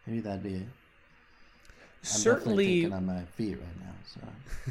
[0.06, 0.66] maybe that'd be I'm
[2.04, 4.22] certainly thinking on my feet right now so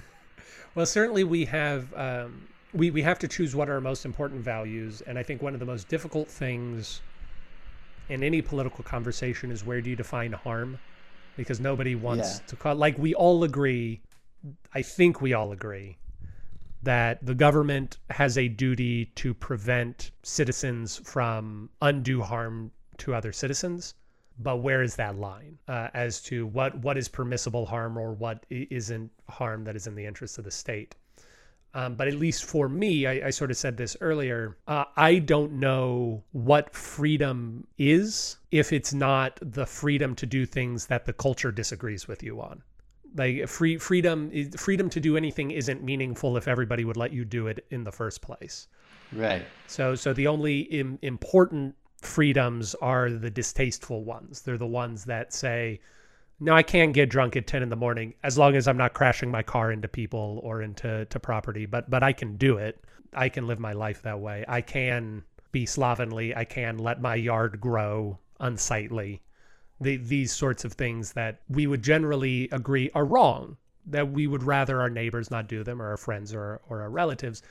[0.76, 4.40] Well, certainly we have um, we we have to choose what are our most important
[4.40, 7.00] values, and I think one of the most difficult things
[8.08, 10.78] in any political conversation is where do you define harm,
[11.36, 12.46] because nobody wants Yeah.
[12.46, 14.00] to call like we all agree.
[14.72, 15.96] I think we all agree
[16.82, 23.94] that the government has a duty to prevent citizens from undue harm to other citizens.
[24.38, 28.46] But where is that line uh, as to what what is permissible harm or what
[28.48, 30.94] isn't harm that is in the interest of the state?
[31.72, 35.20] Um, but at least for me I, I sort of said this earlier uh, i
[35.20, 41.12] don't know what freedom is if it's not the freedom to do things that the
[41.12, 42.64] culture disagrees with you on
[43.16, 47.24] like free freedom eh, freedom to do anything isn't meaningful if everybody would let you
[47.24, 48.68] do it in the first place
[49.12, 54.42] right so, so the only Im important freedoms are the distasteful ones.
[54.42, 55.80] They're the ones that say,
[56.38, 58.94] "No, I can get drunk at ten in the morning as long as I'm not
[58.94, 61.66] crashing my car into people or into to property.
[61.66, 62.82] But, but I can do it.
[63.12, 64.44] I can live my life that way.
[64.48, 66.34] I can be slovenly.
[66.34, 69.20] I can let my yard grow unsightly.
[69.80, 73.56] The, these sorts of things that we would generally agree are wrong.
[73.86, 76.90] That we would rather our neighbors not do them or our friends or or our
[76.90, 77.42] relatives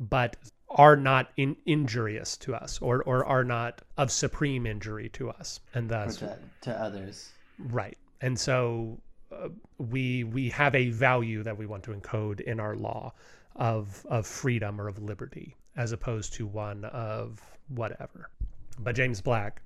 [0.00, 0.36] but
[0.70, 5.60] are not in, injurious to us or, or are not of supreme injury to us
[5.74, 8.98] and thus to, to others right and so
[9.32, 13.12] uh, we we have a value that we want to encode in our law
[13.56, 18.30] of of freedom or of liberty as opposed to one of whatever
[18.78, 19.62] but James Black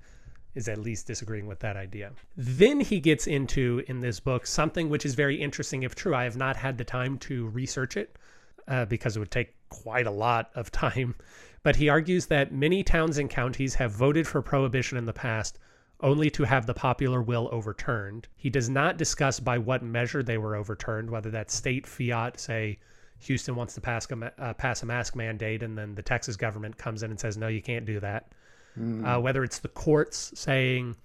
[0.54, 2.12] is at least disagreeing with that idea.
[2.36, 6.14] Then he gets into in this book something which is very interesting if true.
[6.14, 8.16] I have not had the time to research it
[8.68, 11.14] uh, because it would take quite a lot of time.
[11.64, 15.58] But he argues that many towns and counties have voted for prohibition in the past
[16.00, 18.28] only to have the popular will overturned.
[18.36, 22.78] He does not discuss by what measure they were overturned, whether that's state fiat, say
[23.20, 26.76] Houston wants to pass a, uh, pass a mask mandate, and then the Texas government
[26.76, 28.32] comes in and says, no, you can't do that.
[29.04, 30.96] Uh, whether it's the courts saying,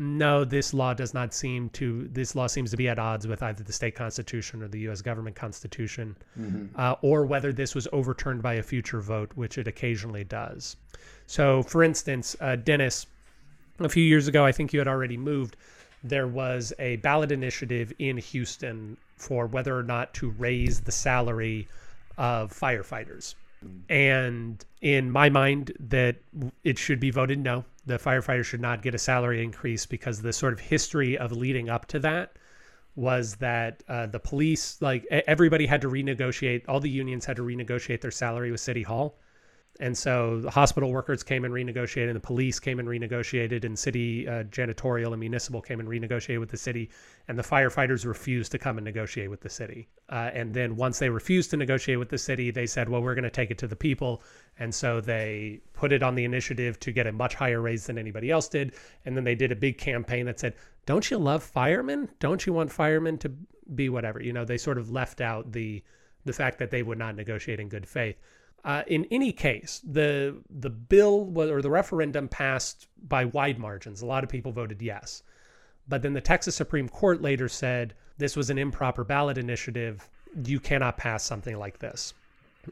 [0.00, 3.42] no, this law does not seem to, this law seems to be at odds with
[3.42, 5.02] either the state constitution or the U.S.
[5.02, 6.14] government constitution,
[6.76, 10.76] uh, or whether this was overturned by a future vote, which it occasionally does.
[11.26, 13.06] So, for instance, uh, Dennis,
[13.80, 15.56] a few years ago, I think you had already moved,
[16.04, 21.66] there was a ballot initiative in Houston for whether or not to raise the salary
[22.16, 23.34] of firefighters.
[23.88, 26.16] And in my mind, that
[26.64, 27.64] it should be voted no.
[27.86, 31.68] The firefighters should not get a salary increase because the sort of history of leading
[31.68, 32.36] up to that
[32.94, 37.42] was that uh, the police, like everybody had to renegotiate, all the unions had to
[37.42, 39.18] renegotiate their salary with City Hall.
[39.80, 43.78] And so the hospital workers came and renegotiated, and the police came and renegotiated, and
[43.78, 46.90] city uh, janitorial and municipal came and renegotiated with the city,
[47.28, 49.88] and the firefighters refused to come and negotiate with the city.
[50.08, 53.14] Uh, and then once they refused to negotiate with the city, they said, well, we're
[53.14, 54.22] going to take it to the people.
[54.58, 57.98] And so they put it on the initiative to get a much higher raise than
[57.98, 58.74] anybody else did.
[59.04, 60.54] And then they did a big campaign that said,
[60.86, 62.08] don't you love firemen?
[62.18, 63.32] Don't you want firemen to
[63.74, 64.20] be whatever?
[64.20, 65.84] You know, they sort of left out the
[66.24, 68.16] the fact that they would not negotiate in good faith.
[68.64, 74.02] Uh, in any case, the the bill or the referendum passed by wide margins.
[74.02, 75.22] A lot of people voted yes,
[75.88, 80.08] but then the Texas Supreme Court later said this was an improper ballot initiative.
[80.44, 82.14] You cannot pass something like this.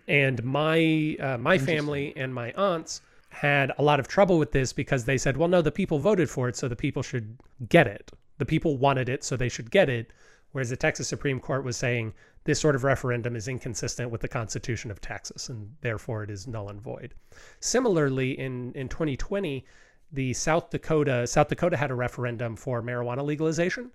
[0.08, 4.72] And my uh, my family and my aunts had a lot of trouble with this
[4.72, 7.36] because they said, well, no, the people voted for it, so the people should
[7.68, 8.10] get it.
[8.38, 10.12] The people wanted it, so they should get it.
[10.52, 12.14] Whereas the Texas Supreme Court was saying
[12.46, 16.46] this sort of referendum is inconsistent with the Constitution of Texas, and therefore it is
[16.46, 17.12] null and void.
[17.60, 19.66] Similarly, in, in 2020,
[20.12, 23.90] the South Dakota South Dakota had a referendum for marijuana legalization,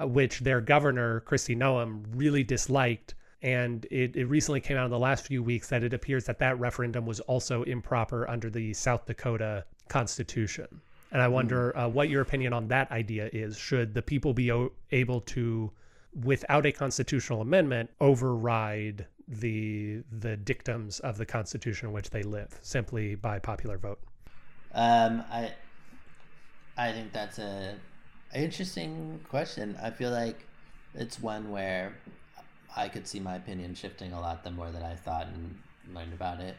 [0.00, 4.92] uh, which their governor Kristi Noem really disliked, and it, it recently came out in
[4.92, 8.72] the last few weeks that it appears that that referendum was also improper under the
[8.72, 10.80] South Dakota Constitution.
[11.10, 13.58] And I wonder uh, what your opinion on that idea is.
[13.58, 14.52] Should the people be
[14.92, 15.72] able to
[16.24, 22.58] without a constitutional amendment override the the dictums of the constitution in which they live
[22.62, 24.00] simply by popular vote.
[24.74, 25.52] Um i
[26.76, 27.76] i think that's a,
[28.34, 29.76] interesting question.
[29.82, 30.46] I feel like
[30.94, 31.94] it's one where
[32.76, 35.56] i could see my opinion shifting a lot the more that i thought and
[35.94, 36.56] learned about it.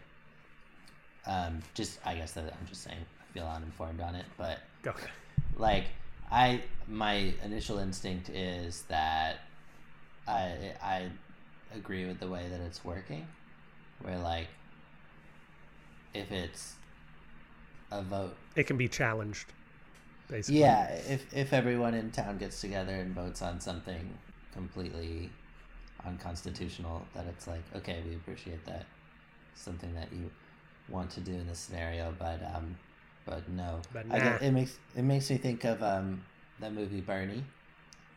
[1.25, 5.07] Um just i guess that i'm just saying i feel uninformed on it but okay.
[5.57, 5.85] like
[6.31, 9.41] I my initial instinct is that
[10.27, 11.09] I I
[11.75, 13.27] agree with the way that it's working,
[14.01, 14.47] where like
[16.13, 16.75] if it's
[17.91, 19.47] a vote, it can be challenged.
[20.29, 20.61] Basically.
[20.61, 24.17] Yeah, if if everyone in town gets together and votes on something
[24.53, 25.29] completely
[26.05, 28.85] unconstitutional, that it's like okay, we appreciate that
[29.55, 30.31] something that you
[30.87, 32.77] want to do in this scenario, but um,
[33.25, 34.15] but no, but nah.
[34.15, 36.23] I get, it makes it makes me think of um
[36.59, 37.43] that movie Bernie.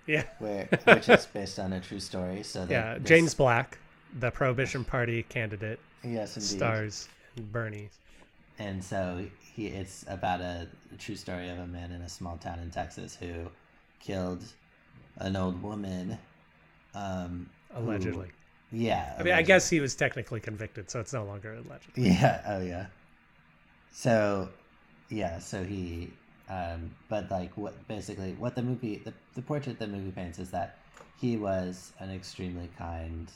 [0.06, 2.42] Yeah, where which is based on a true story.
[2.42, 3.08] So yeah, this...
[3.08, 3.78] James Black,
[4.18, 6.46] the Prohibition Party candidate, yes, indeed.
[6.46, 7.08] stars
[7.52, 7.90] Bernie.
[8.58, 12.36] And so he, it's about a, a true story of a man in a small
[12.36, 13.48] town in Texas who
[14.00, 14.44] killed
[15.18, 16.18] an old woman.
[16.94, 18.28] Um, allegedly.
[18.70, 19.14] Who, yeah.
[19.18, 19.34] I mean.
[19.34, 22.10] I guess he was technically convicted, so it's no longer allegedly.
[22.10, 22.42] Yeah.
[22.46, 22.86] Oh, yeah.
[23.92, 24.48] So,
[25.14, 25.38] yeah.
[25.38, 26.10] So he
[26.48, 30.50] um, but like what basically what the movie the, the portrait the movie paints is
[30.50, 30.78] that
[31.20, 33.30] he was an extremely kind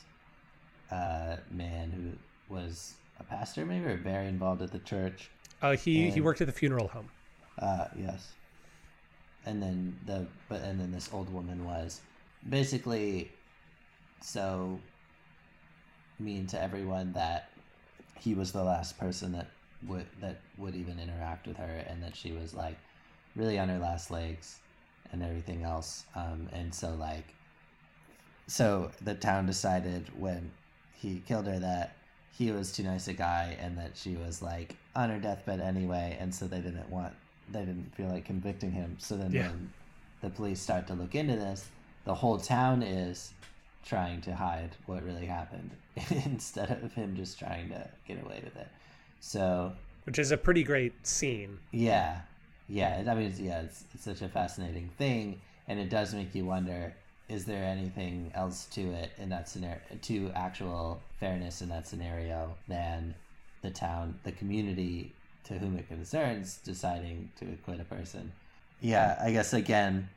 [0.91, 5.29] uh, man who was a pastor maybe or very involved at the church.
[5.61, 7.09] Oh, uh, he and, he worked at the funeral home.
[7.57, 8.33] Uh, yes.
[9.45, 12.01] And then the but and then this old woman was
[12.49, 13.31] basically
[14.21, 14.79] so
[16.19, 17.49] mean to everyone that
[18.19, 19.47] he was the last person that
[19.87, 22.77] would that would even interact with her and that she was like
[23.35, 24.59] really on her last legs
[25.11, 26.05] and everything else.
[26.15, 27.33] Um, and so like,
[28.47, 30.51] so the town decided when
[30.93, 31.95] he killed her that
[32.37, 36.17] he was too nice a guy and that she was like on her deathbed anyway,
[36.19, 37.13] and so they didn't want
[37.51, 38.95] they didn't feel like convicting him.
[38.99, 39.47] So then yeah.
[39.49, 39.71] when
[40.21, 41.67] the police start to look into this,
[42.05, 43.33] the whole town is
[43.83, 45.71] trying to hide what really happened
[46.25, 48.67] instead of him just trying to get away with it.
[49.19, 49.73] So,
[50.05, 51.59] which is a pretty great scene.
[51.71, 52.21] Yeah,
[52.67, 56.33] yeah, I mean, it's, yeah, it's, it's such a fascinating thing, and it does make
[56.33, 56.93] you wonder:
[57.27, 62.55] is there anything else to it in that scenario, to actual fairness in that scenario,
[62.67, 63.13] than
[63.61, 68.31] the town, the community to whom it concerns, deciding to acquit a person?
[68.81, 70.09] Yeah, I guess again,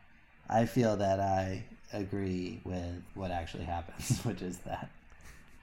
[0.48, 4.88] I feel that I agree with what actually happens, which is that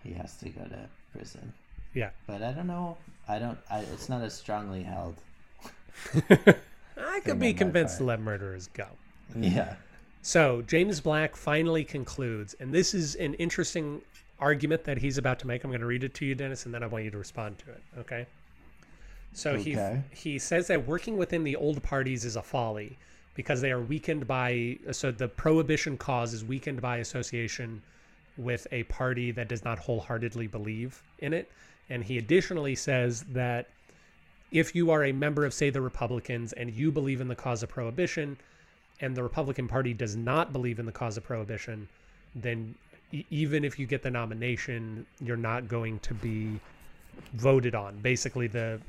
[0.03, 1.53] he has to go to prison.
[1.93, 2.97] Yeah, but I don't know.
[3.27, 3.57] I don't.
[3.69, 5.15] I, it's not as strongly held.
[6.97, 8.87] I could be convinced to let murderers go.
[9.35, 9.75] Yeah.
[10.21, 14.01] So James Black finally concludes, and this is an interesting
[14.39, 15.63] argument that he's about to make.
[15.63, 17.57] I'm going to read it to you, Dennis, and then I want you to respond
[17.59, 17.81] to it.
[17.99, 18.25] Okay.
[19.33, 20.01] So okay.
[20.11, 22.97] he he says that working within the old parties is a folly
[23.35, 27.81] because they are weakened by so the prohibition cause is weakened by association
[28.37, 31.51] with a party that does not wholeheartedly believe in it.
[31.89, 33.67] And he additionally says that
[34.51, 37.63] if you are a member of, say, the Republicans and you believe in the cause
[37.63, 38.37] of prohibition,
[39.01, 41.87] and the Republican Party does not believe in the cause of prohibition,
[42.35, 42.75] then
[43.11, 46.59] even if you get the nomination, you're not going to be
[47.33, 47.97] voted on.
[48.01, 48.79] Basically, the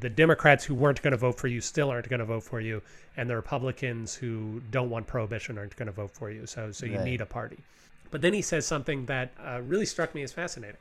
[0.00, 2.60] the Democrats who weren't going to vote for you still aren't going to vote for
[2.60, 2.82] you,
[3.16, 6.46] and the Republicans who don't want prohibition aren't going to vote for you.
[6.46, 7.04] So, so you Right.
[7.04, 7.58] need a party.
[8.10, 10.78] But then he says something that uh, really struck me as fascinating.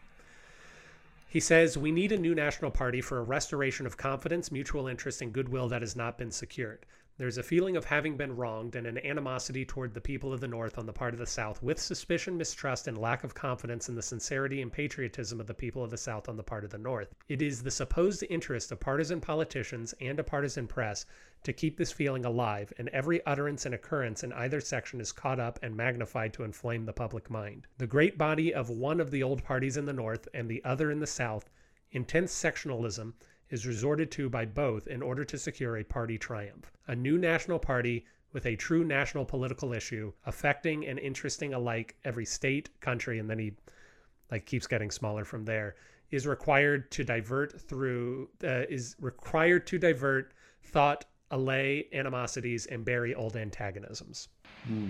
[1.34, 5.20] He says, We need a new national party for a restoration of confidence, mutual interest,
[5.20, 6.86] and goodwill that has not been secured.
[7.16, 10.48] There's a feeling of having been wronged and an animosity toward the people of the
[10.48, 13.94] North on the part of the South, with suspicion, mistrust, and lack of confidence in
[13.94, 16.80] the sincerity and patriotism of the people of the South on the part of the
[16.80, 17.14] North.
[17.30, 21.06] It is the supposed interest of partisan politicians and a partisan press
[21.44, 25.40] to keep this feeling alive, and every utterance and occurrence in either section is caught
[25.40, 27.68] up and magnified to inflame the public mind.
[27.78, 30.90] The great body of one of the old parties in the North and the other
[30.90, 31.52] in the South,
[31.92, 33.14] intense sectionalism,
[33.50, 36.72] is resorted to by both in order to secure a party triumph.
[36.88, 42.26] A new national party with a true national political issue affecting and interesting alike every
[42.26, 43.54] state, country, and then he
[44.32, 45.76] like keeps getting smaller from there
[46.10, 50.34] is required to divert through uh, is required to divert
[50.64, 54.30] thought allay animosities and bury old antagonisms
[54.66, 54.90] Hmm.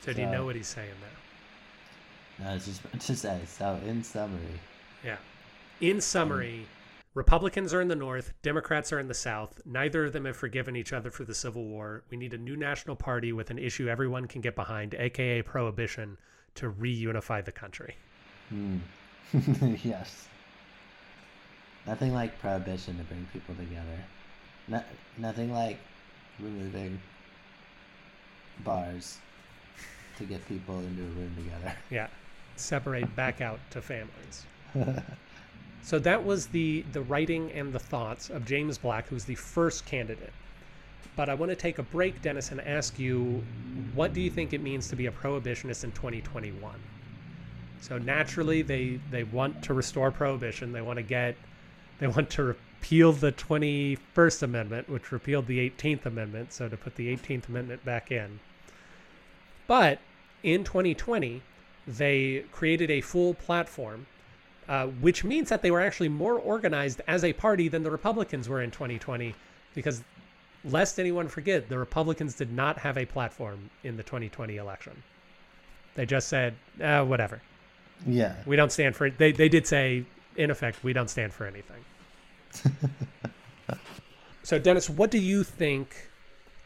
[0.00, 3.38] so do you know what he's saying there No, I was just to say.
[3.46, 4.60] So, in summary,
[5.04, 5.16] Yeah.
[5.80, 6.66] In summary,
[7.14, 9.60] Republicans are in the North, Democrats are in the South.
[9.64, 12.02] Neither of them have forgiven each other for the Civil War.
[12.10, 16.18] We need a new national party with an issue everyone can get behind, aka prohibition,
[16.56, 17.96] to reunify the country.
[18.48, 18.78] hmm.
[19.84, 20.26] yes.
[21.86, 23.98] Nothing like prohibition to bring people together.
[24.66, 24.82] No,
[25.18, 25.78] nothing like
[26.40, 27.00] removing
[28.64, 29.18] bars
[30.18, 31.76] to get people into a room together.
[31.90, 32.08] Yeah.
[32.56, 34.46] Separate back out to families.
[35.84, 39.84] So that was the the writing and the thoughts of James Black, who's the first
[39.84, 40.32] candidate.
[41.14, 43.44] But I want to take a break, Dennis, and ask you,
[43.94, 46.74] what do you think it means to be a prohibitionist in 2021?
[47.82, 50.72] So naturally, they they want to restore prohibition.
[50.72, 51.36] They want to get,
[51.98, 56.54] they want to repeal the 21st Amendment, which repealed the 18th Amendment.
[56.54, 58.40] So to put the 18th Amendment back in.
[59.66, 59.98] But
[60.42, 61.42] in 2020,
[61.86, 64.06] they created a full platform
[64.68, 68.48] uh, which means that they were actually more organized as a party than the Republicans
[68.48, 69.34] were in 2020.
[69.74, 70.02] Because,
[70.64, 74.92] lest anyone forget, the Republicans did not have a platform in the 2020 election.
[75.94, 77.40] They just said, uh, whatever.
[78.06, 78.34] Yeah.
[78.46, 79.18] We don't stand for it.
[79.18, 80.04] They, they did say,
[80.36, 81.84] in effect, we don't stand for anything.
[84.42, 86.08] so, Dennis, what do you think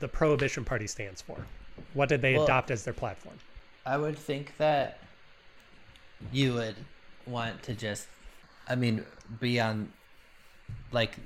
[0.00, 1.46] the Prohibition Party stands for?
[1.94, 3.36] What did they Well- adopt as their platform?
[3.86, 4.98] I would think that
[6.30, 6.76] you would
[7.28, 8.06] want to just,
[8.68, 9.04] I mean,
[9.40, 9.92] be on,
[10.92, 11.16] like,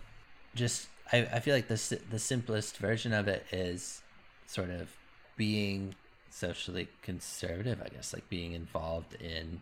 [0.55, 0.88] just.
[1.12, 4.03] I, I feel like the the simplest version of it is
[4.46, 4.88] sort of
[5.36, 5.94] being
[6.30, 7.82] socially conservative.
[7.84, 9.61] I guess like being involved in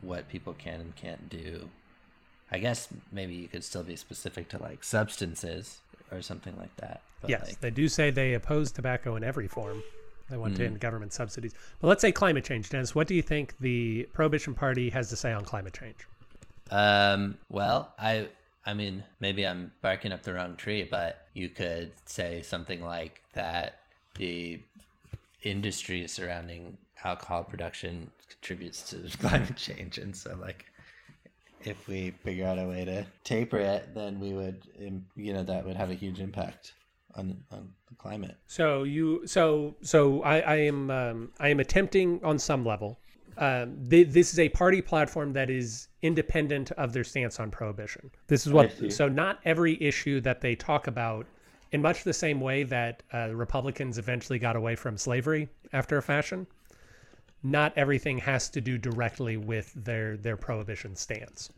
[0.00, 1.68] what people can and can't do.
[2.52, 5.80] I guess maybe you could still be specific to like substances
[6.12, 7.00] or something like that.
[7.26, 9.82] Yes, like, they do say they oppose tobacco in every form.
[10.28, 11.54] They want to end government subsidies.
[11.80, 12.94] But let's say climate change, Dennis.
[12.94, 16.06] What do you think the Prohibition Party has to say on climate change?
[16.70, 18.28] Um, well, I
[18.64, 23.22] I mean, maybe I'm barking up the wrong tree, but you could say something like
[23.34, 23.78] that
[24.16, 24.60] the
[25.42, 30.66] industry surrounding alcohol production contributes to climate change and so like
[31.66, 35.42] if we figure out a way to taper it, then we would, um, you know,
[35.42, 36.74] that would have a huge impact
[37.16, 38.36] on on the climate.
[38.46, 42.98] So you, so so I, I am um, I am attempting on some level.
[43.38, 48.10] Um, th this is a party platform that is independent of their stance on prohibition.
[48.28, 48.72] This is what.
[48.90, 51.26] So not every issue that they talk about,
[51.72, 56.02] in much the same way that uh, Republicans eventually got away from slavery after a
[56.02, 56.46] fashion.
[57.42, 61.50] Not everything has to do directly with their their prohibition stance.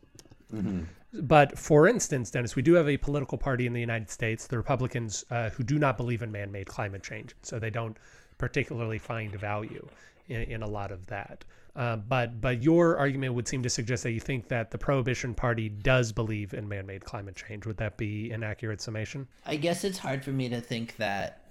[1.12, 4.58] But for instance, Dennis, we do have a political party in the United States, the
[4.58, 7.34] Republicans, uh, who do not believe in man made climate change.
[7.42, 7.96] So they don't
[8.36, 9.86] particularly find value
[10.28, 11.44] in, in a lot of that.
[11.76, 15.32] Uh, but but your argument would seem to suggest that you think that the Prohibition
[15.32, 17.66] Party does believe in man made climate change.
[17.66, 19.28] Would that be an accurate summation?
[19.46, 21.44] I guess it's hard for me to think that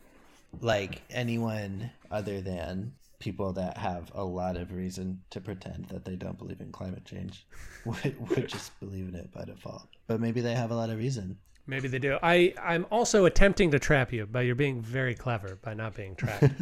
[0.62, 6.16] like anyone other than people that have a lot of reason to pretend that they
[6.16, 7.46] don't believe in climate change
[7.86, 9.88] would, would just believe in it by default.
[10.08, 11.38] But maybe they have a lot of reason.
[11.66, 12.18] Maybe they do.
[12.24, 16.16] I, I'm also attempting to trap you, but you're being very clever by not being
[16.16, 16.54] trapped.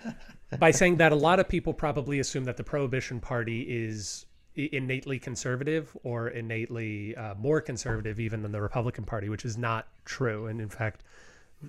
[0.58, 5.20] by saying that a lot of people probably assume that the Prohibition Party is innately
[5.20, 10.46] conservative or innately uh, more conservative even than the Republican Party, which is not true.
[10.46, 11.04] And in fact,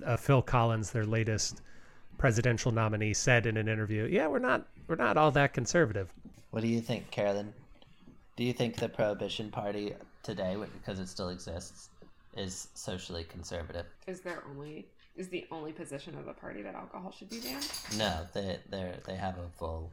[0.04, 1.62] uh, Phil Collins, their latest
[2.24, 6.12] presidential nominee, said in an interview, "Yeah, we're not we're not all that conservative."
[6.50, 7.52] What do you think, Carolyn?
[8.36, 11.88] Do you think the Prohibition Party today because it still exists
[12.36, 13.86] is socially conservative.
[14.06, 17.66] Is there only is the only position of the party that alcohol should be banned?
[17.96, 19.90] No, they they they have a full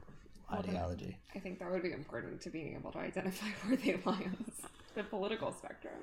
[0.52, 1.18] Well, then- ideology.
[1.34, 4.46] I think that would be important to being able to identify where they lie on
[4.96, 5.94] the political spectrum.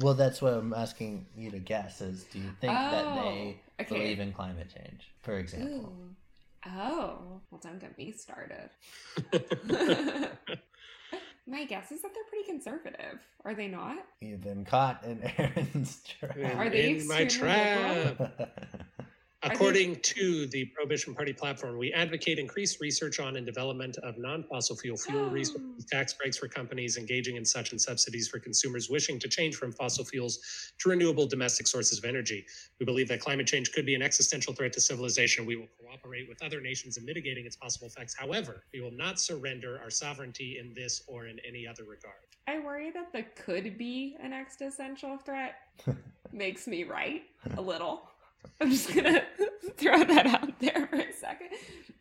[0.00, 2.00] Well, that's what I'm asking you to guess.
[2.00, 3.88] Is do you think that Oh, they okay.
[3.94, 5.92] believe in climate change, for example?
[5.92, 6.14] Ooh.
[6.66, 8.70] Oh, well, don't get me started.
[11.46, 13.20] My guess is that they're pretty conservative.
[13.44, 13.96] Are they not?
[14.20, 16.36] You've been caught in Aaron's trap.
[16.56, 18.50] Are they in my trap?
[19.44, 24.74] According to the Prohibition Party platform, we advocate increased research on and development of non-fossil
[24.76, 25.30] fuel fuel oh.
[25.30, 29.54] resources, tax breaks for companies engaging in such and subsidies for consumers wishing to change
[29.54, 30.40] from fossil fuels
[30.80, 32.44] to renewable domestic sources of energy.
[32.80, 35.46] We believe that climate change could be an existential threat to civilization.
[35.46, 38.16] We will cooperate with other nations in mitigating its possible effects.
[38.18, 42.26] However, we will not surrender our sovereignty in this or in any other regard.
[42.48, 45.54] I worry that the could be an existential threat
[46.32, 47.22] makes me right
[47.56, 48.02] a little.
[48.60, 49.22] I'm just gonna
[49.76, 51.48] throw that out there for a second.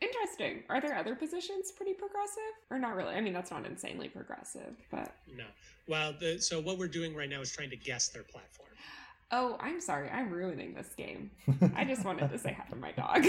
[0.01, 0.63] Interesting.
[0.69, 2.53] Are there other positions pretty progressive?
[2.69, 3.15] Or not really?
[3.15, 5.13] I mean, that's not insanely progressive, but.
[5.35, 5.45] No.
[5.87, 8.69] Well, the, so what we're doing right now is trying to guess their platform.
[9.31, 10.09] Oh, I'm sorry.
[10.09, 11.31] I'm ruining this game.
[11.75, 13.17] I just wanted to say hi to my dog.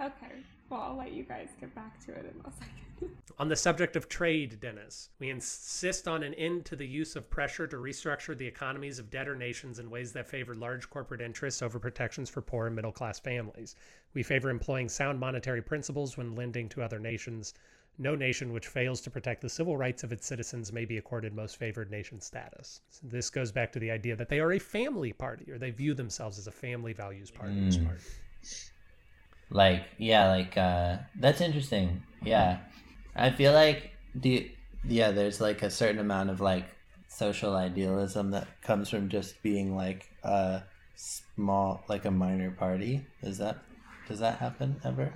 [0.00, 0.32] okay.
[0.68, 2.89] Well, I'll let you guys get back to it in a second.
[3.38, 7.30] On the subject of trade, Dennis, we insist on an end to the use of
[7.30, 11.62] pressure to restructure the economies of debtor nations in ways that favor large corporate interests
[11.62, 13.76] over protections for poor and middle class families.
[14.12, 17.54] We favor employing sound monetary principles when lending to other nations.
[17.96, 21.34] No nation which fails to protect the civil rights of its citizens may be accorded
[21.34, 22.82] most favored nation status.
[22.90, 25.70] So this goes back to the idea that they are a family party, or they
[25.70, 27.54] view themselves as a family values party.
[27.54, 27.86] Mm.
[27.86, 28.02] party.
[29.50, 32.58] like yeah like uh that's interesting yeah
[33.16, 34.50] i feel like the
[34.84, 36.64] yeah there's like a certain amount of like
[37.08, 40.62] social idealism that comes from just being like a
[40.94, 43.04] small like a minor party.
[43.22, 43.58] Is that
[44.08, 45.12] does that happen ever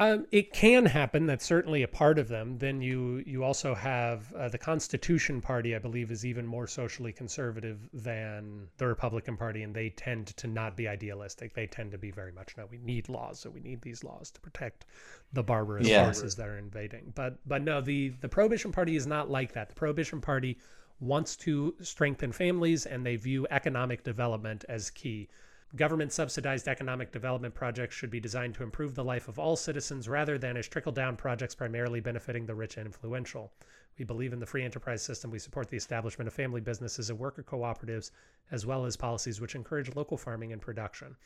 [0.00, 1.26] Um, it can happen.
[1.26, 2.56] That's certainly a part of them.
[2.58, 5.74] Then you you also have uh, the Constitution Party.
[5.74, 10.46] I believe is even more socially conservative than the Republican Party, and they tend to
[10.46, 11.52] not be idealistic.
[11.52, 12.66] They tend to be very much no.
[12.70, 14.86] We need laws, so we need these laws to protect
[15.32, 16.04] the barbarous Yeah.
[16.04, 17.12] forces that are invading.
[17.16, 19.68] But but no, the the Prohibition Party is not like that.
[19.68, 20.58] The Prohibition Party
[21.00, 25.28] wants to strengthen families, and they view economic development as key.
[25.76, 30.08] Government subsidized economic development projects should be designed to improve the life of all citizens
[30.08, 33.52] rather than as trickle down projects primarily benefiting the rich and influential.
[33.98, 35.30] We believe in the free enterprise system.
[35.30, 38.12] We support the establishment of family businesses and worker cooperatives,
[38.50, 41.16] as well as policies which encourage local farming and production.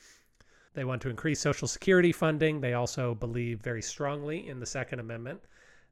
[0.74, 2.60] They want to increase Social Security funding.
[2.60, 5.40] They also believe very strongly in the Second Amendment.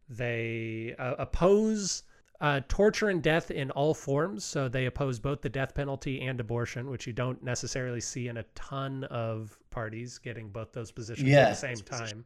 [0.08, 2.02] They uh, oppose
[2.40, 4.44] uh, torture and death in all forms.
[4.44, 8.38] So they oppose both the death penalty and abortion, which you don't necessarily see in
[8.38, 12.24] a ton of parties getting both those positions at the same time.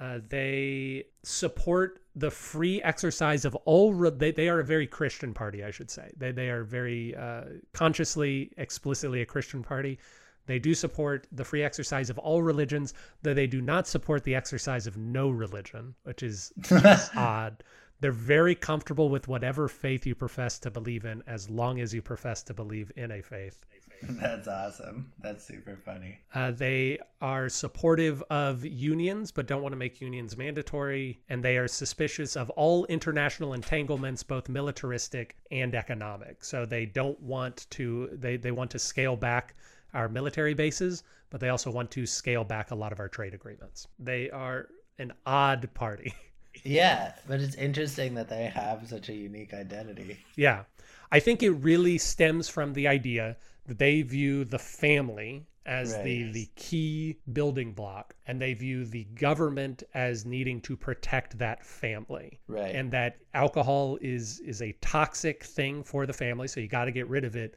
[0.00, 3.92] Uh, they support the free exercise of all.
[3.92, 6.12] Re- they, they are a very Christian party, I should say.
[6.16, 7.42] They, they are very uh,
[7.72, 9.98] consciously, explicitly a Christian party.
[10.46, 14.36] They do support the free exercise of all religions, though they do not support the
[14.36, 16.52] exercise of no religion, which is
[17.16, 17.64] odd.
[18.00, 22.00] They're very comfortable with whatever faith you profess to believe in, as long as you
[22.00, 23.64] profess to believe in a faith.
[24.02, 29.76] that's awesome that's super funny Uh, they are supportive of unions, but don't want to
[29.76, 31.20] make unions mandatory.
[31.28, 36.44] And they are suspicious of all international entanglements, both militaristic and economic.
[36.44, 39.56] So they don't want to, they, they want to scale back
[39.94, 43.34] our military bases, but they also want to scale back a lot of our trade
[43.34, 43.88] agreements.
[43.98, 44.68] They are
[44.98, 46.14] an odd party.
[46.64, 50.64] yeah but it's interesting that they have such a unique identity Yeah.
[51.10, 53.36] I think it really stems from the idea
[53.66, 59.04] that they view the family as the the key building block and they view the
[59.04, 62.40] government as needing to protect that family.
[62.48, 62.74] Right.
[62.74, 66.92] And that alcohol is is a toxic thing for the family, so you got to
[66.92, 67.56] get rid of it.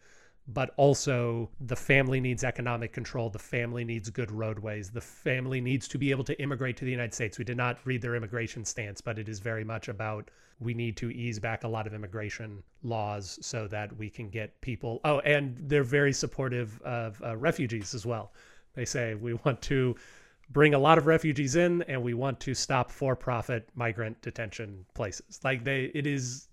[0.54, 3.30] But also, the family needs economic control.
[3.30, 4.90] The family needs good roadways.
[4.90, 7.38] The family needs to be able to immigrate to the United States.
[7.38, 10.30] We did not read their immigration stance, but it is very much about
[10.60, 14.60] we need to ease back a lot of immigration laws so that we can get
[14.62, 15.02] people.
[15.04, 18.32] Oh, and they're very supportive of uh, refugees as well.
[18.74, 19.96] They say we want to
[20.52, 25.40] bring a lot of refugees in and we want to stop for-profit migrant detention places.
[25.44, 26.48] Like they it is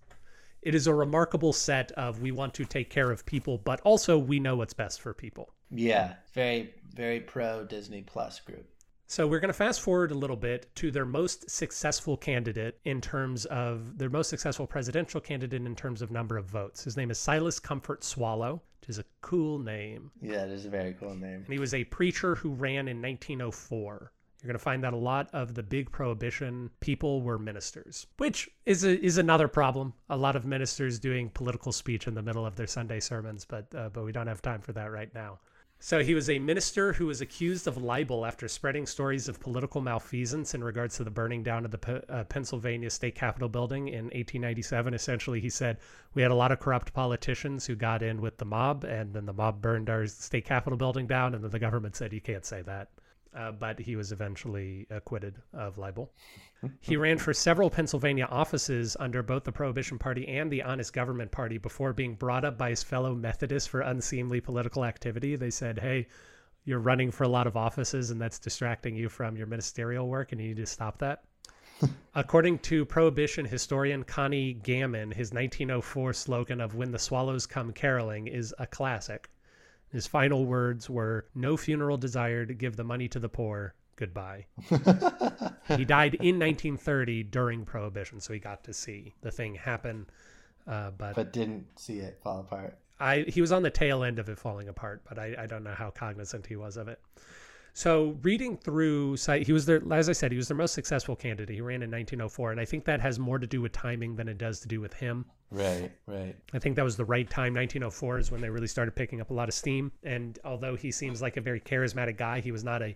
[0.61, 4.17] it is a remarkable set of we want to take care of people, but also
[4.17, 5.53] we know what's best for people.
[5.71, 8.67] yeah very very pro disney plus group
[9.07, 13.01] So we're going to fast forward a little bit to their most successful candidate in
[13.01, 16.83] terms of their most successful presidential candidate in terms of number of votes.
[16.83, 20.11] His name is Silas Comfort Swallow, which is a cool name.
[20.21, 21.41] Yeah, it is a very cool name.
[21.45, 24.11] And he was a preacher who ran in 1904.
[24.41, 28.49] You're going to find that a lot of the big prohibition people were ministers, which
[28.65, 29.93] is a, is another problem.
[30.09, 33.67] A lot of ministers doing political speech in the middle of their Sunday sermons, but
[33.75, 35.39] uh, but we don't have time for that right now.
[35.81, 39.79] So he was a minister who was accused of libel after spreading stories of political
[39.79, 43.87] malfeasance in regards to the burning down of the P uh, Pennsylvania State Capitol building
[43.87, 44.93] in 1897.
[44.93, 45.79] Essentially, he said
[46.13, 49.25] we had a lot of corrupt politicians who got in with the mob, and then
[49.25, 52.45] the mob burned our state capitol building down, and then the government said you can't
[52.45, 52.89] say that.
[53.35, 56.11] Uh, but he was eventually acquitted of libel.
[56.79, 61.29] he ran for several Pennsylvania offices under both the Prohibition Party and the Honest Government
[61.31, 65.35] Party before being brought up by his fellow Methodists for unseemly political activity.
[65.35, 66.07] They said, hey,
[66.65, 70.31] you're running for a lot of offices and that's distracting you from your ministerial work
[70.31, 71.23] and you need to stop that.
[72.15, 78.27] According to Prohibition historian Connie Gammon, his 1904 slogan of When the Swallows Come Caroling
[78.27, 79.29] is a classic.
[79.91, 84.45] His final words were, No funeral desired, give the money to the poor, goodbye.
[84.69, 90.07] he died in 1930 during Prohibition, so he got to see the thing happen.
[90.67, 92.77] Uh, but but didn't see it fall apart.
[92.99, 95.63] I he was on the tail end of it falling apart, but I, I don't
[95.63, 96.99] know how cognizant he was of it.
[97.73, 101.55] So reading through, he was there, as I said, he was their most successful candidate.
[101.55, 104.27] He ran in 1904, and I think that has more to do with timing than
[104.27, 105.25] it does to do with him.
[105.51, 106.35] Right, right.
[106.53, 107.53] I think that was the right time.
[107.53, 109.91] 1904 is when they really started picking up a lot of steam.
[110.03, 112.95] And although he seems like a very charismatic guy, he was not a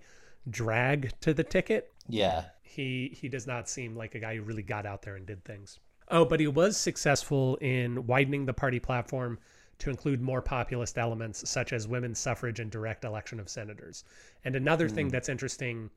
[0.50, 1.92] drag to the ticket.
[2.08, 2.46] Yeah.
[2.62, 5.44] He he does not seem like a guy who really got out there and did
[5.46, 5.80] things.
[6.10, 9.40] Oh, but he was successful in widening the party platform
[9.84, 14.06] to include more populist elements such as women's suffrage and direct election of senators.
[14.46, 14.92] And another mm.
[14.94, 15.90] thing that's interesting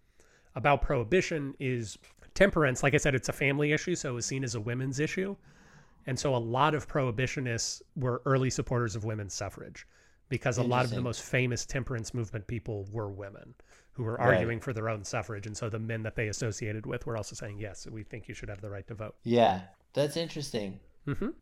[0.57, 1.97] about prohibition is
[2.35, 2.83] temperance.
[2.83, 5.37] Like I said, it's a family issue, so it was seen as a women's issue.
[6.09, 9.87] And so a lot of prohibitionists were early supporters of women's suffrage
[10.29, 13.55] because a lot of the most famous temperance movement people were women
[13.93, 14.65] who were arguing right.
[14.65, 15.47] for their own suffrage.
[15.47, 18.35] And so the men that they associated with were also saying, yes, we think you
[18.35, 19.15] should have the right to vote.
[19.23, 19.61] Yeah,
[19.93, 20.81] that's interesting.
[21.07, 21.33] Mm -hmm.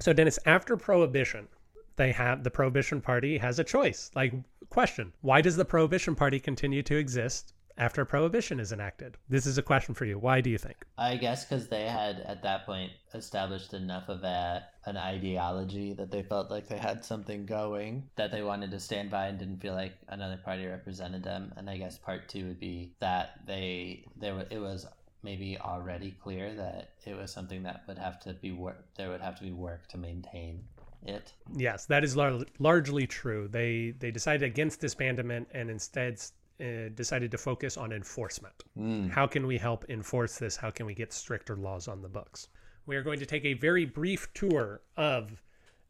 [0.00, 1.48] So Dennis, after prohibition,
[1.96, 4.10] they have the prohibition party has a choice.
[4.14, 4.32] Like
[4.70, 9.16] question, why does the prohibition party continue to exist after prohibition is enacted?
[9.28, 10.18] This is a question for you.
[10.18, 10.84] Why do you think?
[10.98, 16.10] I guess because they had at that point established enough of a an ideology that
[16.10, 19.60] they felt like they had something going that they wanted to stand by and didn't
[19.60, 21.52] feel like another party represented them.
[21.56, 24.86] And I guess part two would be that they there it was
[25.22, 29.20] maybe already clear that it was something that would have to be work there would
[29.20, 30.62] have to be work to maintain
[31.04, 31.32] it.
[31.56, 33.48] Yes, that is lar largely true.
[33.48, 36.20] They they decided against disbandment and instead
[36.60, 38.54] uh, decided to focus on enforcement.
[38.78, 39.10] Mm.
[39.10, 40.56] How can we help enforce this?
[40.56, 42.48] How can we get stricter laws on the books?
[42.86, 45.42] We are going to take a very brief tour of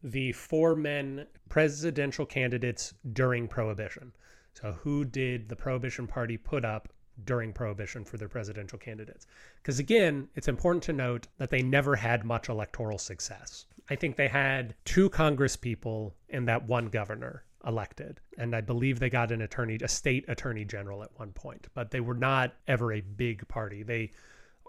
[0.02, 4.12] the four men presidential candidates during Prohibition.
[4.54, 6.88] So, who did the Prohibition Party put up
[7.24, 9.26] during Prohibition for their presidential candidates.
[9.56, 13.66] Because again, it's important to note that they never had much electoral success.
[13.90, 18.20] I think they had two Congress people and that one governor elected.
[18.38, 21.90] And I believe they got an attorney, a state attorney general at one point, but
[21.90, 23.82] they were not ever a big party.
[23.82, 24.10] They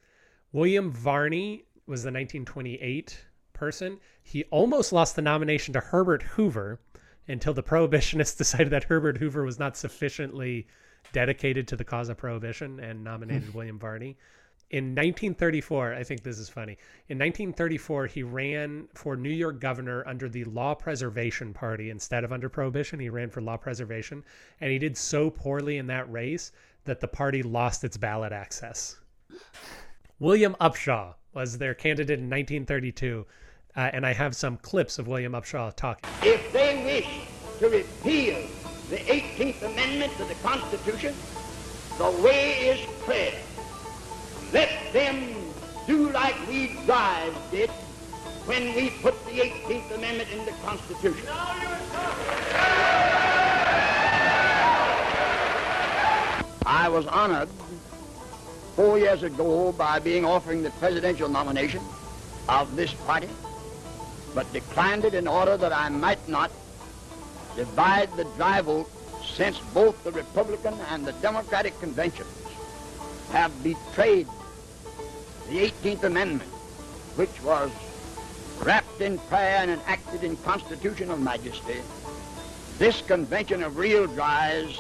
[0.53, 3.99] William Varney was the 1928 person.
[4.23, 6.81] He almost lost the nomination to Herbert Hoover
[7.29, 10.67] until the prohibitionists decided that Herbert Hoover was not sufficiently
[11.13, 14.17] dedicated to the cause of prohibition and nominated William Varney.
[14.71, 16.77] In 1934, I think this is funny.
[17.09, 22.33] In 1934, he ran for New York governor under the Law Preservation Party instead of
[22.33, 22.99] under Prohibition.
[22.99, 24.25] He ran for Law Preservation,
[24.61, 26.51] and he did so poorly in that race
[26.85, 28.97] that the party lost its ballot access.
[30.19, 33.25] William Upshaw was their candidate in 1932,
[33.77, 36.11] uh, and I have some clips of William Upshaw talking.
[36.23, 37.29] If they wish
[37.61, 38.45] to repeal
[38.91, 41.15] the 18th Amendment to the Constitution,
[41.99, 43.33] the way is clear.
[44.53, 45.35] Let them
[45.87, 46.69] do like we
[47.51, 47.71] did
[48.47, 51.27] when we put the 18th Amendment in the Constitution.
[56.65, 57.49] I was honored
[58.77, 61.83] four years ago by being offering the presidential nomination
[62.49, 63.29] of this party,
[64.35, 66.51] but declined it in order that I might not
[67.57, 68.91] divide the dry vote
[69.25, 72.29] since both the Republican and the Democratic conventions
[73.33, 74.29] have betrayed
[75.49, 76.51] the 18th Amendment,
[77.17, 77.71] which was
[78.63, 81.81] wrapped in prayer and enacted in constitutional majesty.
[82.79, 84.79] This convention of real dries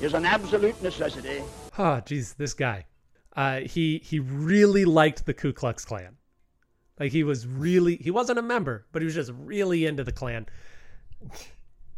[0.00, 1.42] is an absolute necessity.
[1.78, 2.86] Oh, geez, this guy.
[3.34, 6.16] Uh, he he really liked the Ku Klux Klan.
[6.98, 10.12] Like he was really he wasn't a member, but he was just really into the
[10.12, 10.46] Klan.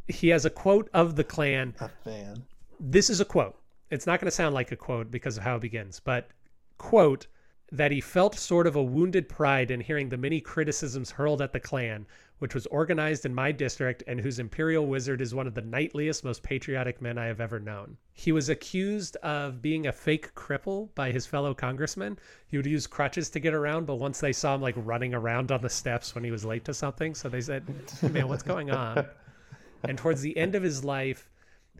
[0.09, 1.75] He has a quote of the Klan.
[1.81, 2.45] A fan.
[2.81, 3.57] This is a quote.
[3.91, 6.29] It's not going to sound like a quote because of how it begins, but
[6.77, 7.27] quote
[7.71, 11.53] that he felt sort of a wounded pride in hearing the many criticisms hurled at
[11.53, 12.07] the Klan,
[12.39, 16.25] which was organized in my district and whose imperial wizard is one of the knightliest,
[16.25, 17.97] most patriotic men I have ever known.
[18.14, 22.19] He was accused of being a fake cripple by his fellow congressmen.
[22.47, 25.53] He would use crutches to get around, but once they saw him like running around
[25.53, 27.64] on the steps when he was late to something, so they said,
[28.03, 29.05] "Man, what's going on?"
[29.83, 31.29] and towards the end of his life,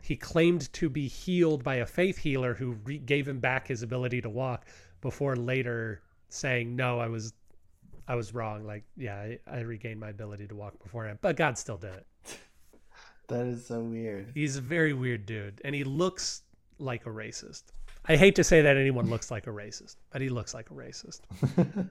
[0.01, 4.21] he claimed to be healed by a faith healer who gave him back his ability
[4.21, 4.65] to walk
[5.01, 7.33] before later saying, "No, I was
[8.09, 8.65] I was wrong.
[8.65, 12.07] Like, yeah, I, I regained my ability to walk beforehand, but God still did it.
[13.27, 14.31] That is so weird.
[14.33, 16.41] He's a very weird dude, and he looks
[16.79, 17.65] like a racist.
[18.05, 20.73] I hate to say that anyone looks like a racist, but he looks like a
[20.73, 21.21] racist.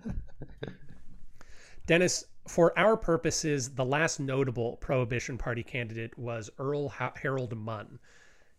[1.86, 7.98] Dennis, for our purposes, the last notable Prohibition Party candidate was Earl ha Harold Munn.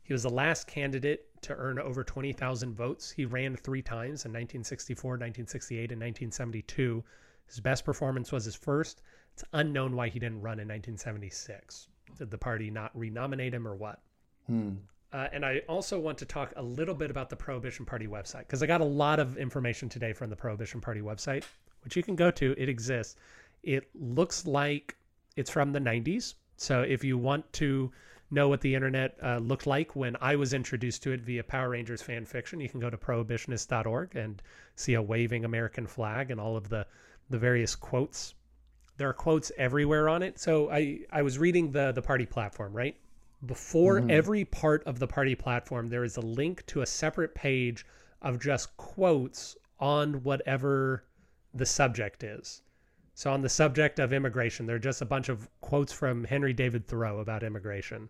[0.03, 3.11] He was the last candidate to earn over 20,000 votes.
[3.11, 7.03] He ran three times in 1964, 1968, and 1972.
[7.47, 9.01] His best performance was his first.
[9.33, 11.87] It's unknown why he didn't run in 1976.
[12.17, 14.01] Did the party not renominate him or what?
[14.47, 14.71] Hmm.
[15.11, 18.41] Uh, and I also want to talk a little bit about the Prohibition Party website
[18.41, 21.43] because I got a lot of information today from the Prohibition Party website,
[21.83, 22.53] which you can go to.
[22.57, 23.15] It exists.
[23.63, 24.95] It looks like
[25.35, 26.35] it's from the 90s.
[26.57, 27.91] So if you want to
[28.31, 31.69] know what the internet uh, looked like when I was introduced to it via Power
[31.69, 34.41] Rangers fan fiction, you can go to prohibitionist.org and
[34.75, 36.85] see a waving American flag and all of the
[37.29, 38.33] the various quotes.
[38.97, 40.39] There are quotes everywhere on it.
[40.39, 42.95] So I I was reading the the party platform, right?
[43.45, 47.85] Before every part of the party platform, there is a link to a separate page
[48.21, 51.05] of just quotes on whatever
[51.53, 52.61] the subject is.
[53.19, 56.53] So on the subject of immigration, there are just a bunch of quotes from Henry
[56.53, 58.07] David Thoreau about immigration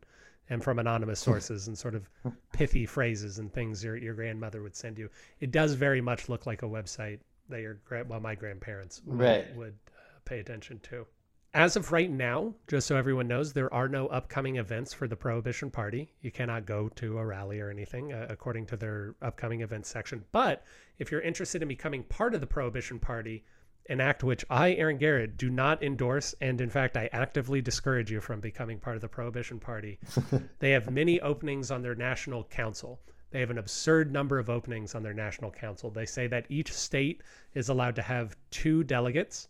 [0.51, 2.07] and from anonymous sources and sort of
[2.53, 5.09] pithy phrases and things your, your grandmother would send you.
[5.39, 9.19] It does very much look like a website that your grand, well, my grandparents would,
[9.19, 9.55] Right.
[9.55, 11.07] would uh, pay attention to.
[11.55, 15.15] As of right now, just so everyone knows, there are no upcoming events for the
[15.15, 16.13] Prohibition Party.
[16.21, 20.23] You cannot go to a rally or anything uh, according to their upcoming events section.
[20.31, 20.63] But
[20.99, 23.43] if you're interested in becoming part of the Prohibition Party,
[23.89, 28.11] an act which I, Aaron Garrett, do not endorse, and in fact, I actively discourage
[28.11, 29.99] you from becoming part of the Prohibition Party.
[30.59, 32.99] they have many openings on their national council.
[33.31, 35.89] They have an absurd number of openings on their national council.
[35.89, 37.23] They say that each state
[37.55, 39.47] is allowed to have two delegates.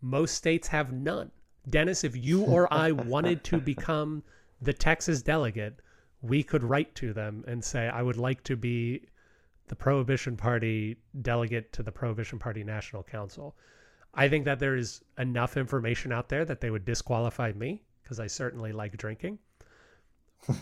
[0.00, 1.30] Most states have none.
[1.70, 4.24] Dennis, if you or I wanted to become
[4.60, 5.80] the Texas delegate,
[6.20, 9.02] we could write to them and say, I would like to be
[9.68, 13.56] the Prohibition Party delegate to the Prohibition Party National Council.
[14.14, 18.20] I think that there is enough information out there that they would disqualify me because
[18.20, 19.38] I certainly like drinking.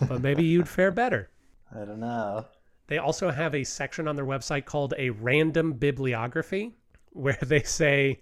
[0.09, 1.31] But maybe you'd fare better.
[1.75, 2.47] I don't know.
[2.87, 6.75] They also have a section on their website called a random bibliography
[7.13, 8.21] where they say,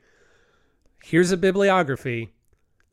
[1.02, 2.32] here's a bibliography.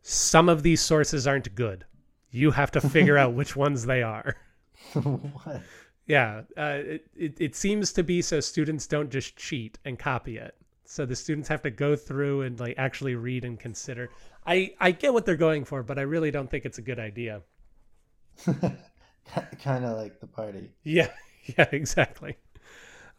[0.01, 1.86] Some of these sources aren't good.
[2.31, 4.36] You have to figure out which ones they are.
[4.93, 5.61] what?
[6.08, 10.38] Yeah, uh, it, it, it seems to be so students don't just cheat and copy
[10.38, 10.56] it.
[10.86, 14.10] So the students have to go through and like actually read and consider.
[14.45, 16.99] I, I get what they're going for, but I really don't think it's a good
[16.99, 17.41] idea.
[18.45, 20.72] kind of like the party.
[20.84, 21.10] Yeah,
[21.58, 22.38] yeah, exactly.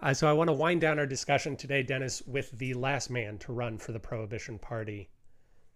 [0.01, 3.39] Uh, so I want to wind down our discussion today, Dennis, with the last man
[3.39, 5.09] to run for the Prohibition Party,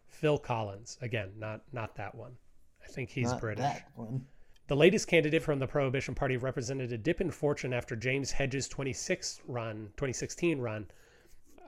[0.09, 0.99] Phil Collins.
[1.01, 2.37] Again, not not that one.
[2.85, 3.65] I think he's Not British.
[3.65, 4.27] That one.
[4.71, 8.69] The latest candidate from the Prohibition Party represented a dip in fortune after James Hedges'
[8.69, 10.87] 26 run, 2016 run,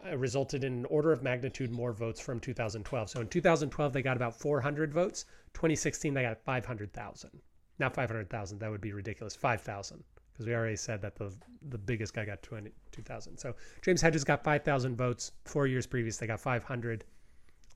[0.07, 3.11] uh, resulted in an order of magnitude more votes from 2012.
[3.11, 5.25] So in 2012 they got about 400 votes.
[5.53, 7.31] 2016 they got 500,000.
[7.81, 8.61] Not 500,000.
[8.61, 9.35] That would be ridiculous.
[9.35, 11.35] 5,000 because we already said that the
[11.71, 13.37] the biggest guy got 20, 2,000.
[13.37, 15.33] So James Hedges got 5,000 votes.
[15.45, 17.05] Four years previous they got 500.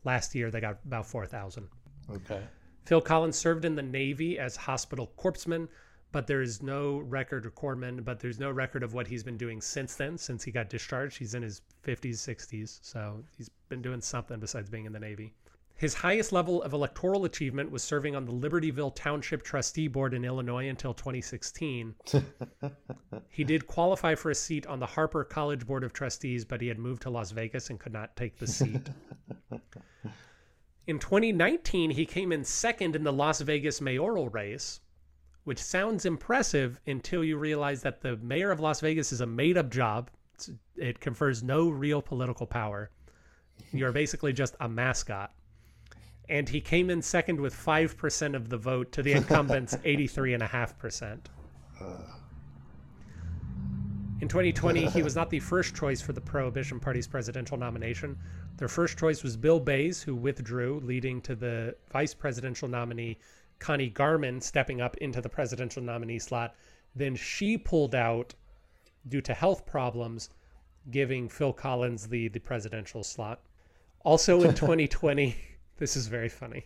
[0.04, 1.66] Last year they got about 4,000.
[2.12, 2.42] Okay.
[2.86, 5.66] Phil Collins served in the Navy as hospital corpsman,
[6.12, 9.36] but there is no record, or corpsman, but there's no record of what he's been
[9.36, 11.18] doing since then, since he got discharged.
[11.18, 15.34] He's in his 50s, 60s, so he's been doing something besides being in the Navy.
[15.74, 20.24] His highest level of electoral achievement was serving on the Libertyville Township Trustee Board in
[20.24, 21.94] Illinois until 2016.
[23.28, 26.68] he did qualify for a seat on the Harper College Board of Trustees, but he
[26.68, 28.88] had moved to Las Vegas and could not take the seat.
[30.86, 34.80] In 2019, he came in second in the Las Vegas mayoral race,
[35.42, 39.56] which sounds impressive until you realize that the mayor of Las Vegas is a made
[39.56, 40.10] up job.
[40.34, 42.90] It's, it confers no real political power.
[43.72, 45.32] You're basically just a mascot.
[46.28, 51.18] And he came in second with 5% of the vote to the incumbent's 83.5%.
[54.18, 58.18] In 2020, he was not the first choice for the Prohibition Party's presidential nomination.
[58.56, 63.18] Their first choice was Bill Bayes, who withdrew, leading to the vice presidential nominee
[63.58, 66.54] Connie Gammon stepping up into the presidential nominee slot.
[66.94, 68.34] Then she pulled out
[69.06, 70.30] due to health problems,
[70.90, 73.42] giving Phil Collins the, the presidential slot.
[74.00, 75.36] Also in 2020,
[75.76, 76.64] this is very funny.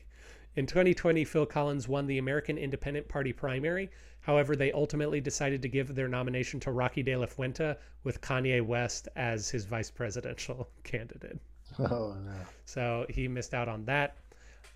[0.57, 3.89] In 2020, Phil Collins won the American Independent Party primary.
[4.21, 8.61] However, they ultimately decided to give their nomination to Rocky De La Fuente with Kanye
[8.61, 11.39] West as his vice presidential candidate.
[11.79, 12.35] Oh no.
[12.65, 14.17] So he missed out on that.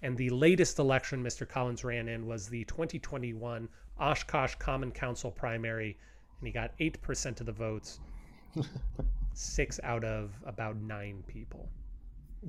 [0.02, 1.48] And the latest election Mr.
[1.48, 3.68] Collins ran in was the 2021
[3.98, 5.96] Oshkosh Common Council primary,
[6.38, 8.00] and he got 8% of the votes,
[9.32, 11.68] six out of about nine people.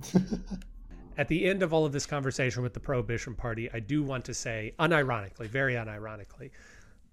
[1.18, 4.26] At the end of all of this conversation with the Prohibition Party, I do want
[4.26, 6.51] to say, unironically, very unironically,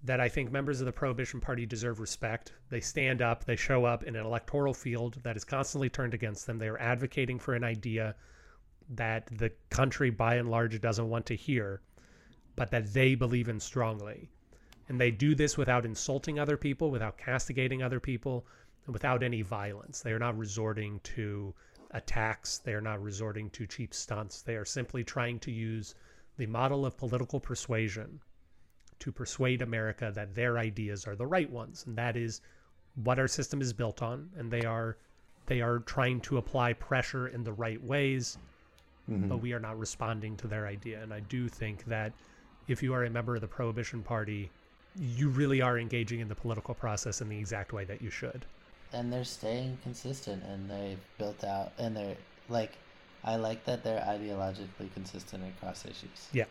[0.03, 2.51] that I think members of the Prohibition Party deserve respect.
[2.69, 6.45] They stand up, they show up in an electoral field that is constantly turned against
[6.45, 6.57] them.
[6.57, 8.15] They are advocating for an idea
[8.89, 11.81] that the country by and large doesn't want to hear,
[12.57, 14.29] but that they believe in strongly.
[14.89, 18.45] And they do this without insulting other people, without castigating other people,
[18.85, 20.01] and without any violence.
[20.01, 21.55] They are not resorting to
[21.93, 24.41] attacks, they are not resorting to cheap stunts.
[24.41, 25.95] They are simply trying to use
[26.37, 28.19] the model of political persuasion
[28.99, 32.41] to persuade America that their ideas are the right ones, and that is
[33.03, 34.97] what our system is built on, and they are
[35.45, 38.37] they are trying to apply pressure in the right ways,
[39.09, 39.27] mm-hmm.
[39.27, 41.03] but we are not responding to their idea.
[41.03, 42.13] And I do think that
[42.69, 44.49] if you are a member of the Prohibition Party,
[44.97, 48.45] you really are engaging in the political process in the exact way that you should.
[48.93, 52.17] And they're staying consistent and they've built out and they're
[52.47, 52.79] like
[53.23, 56.45] i like that they're ideologically consistent across issues Yeah,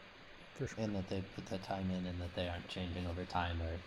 [0.55, 0.83] for sure.
[0.83, 3.81] and that they put the time in and that they aren't changing over time or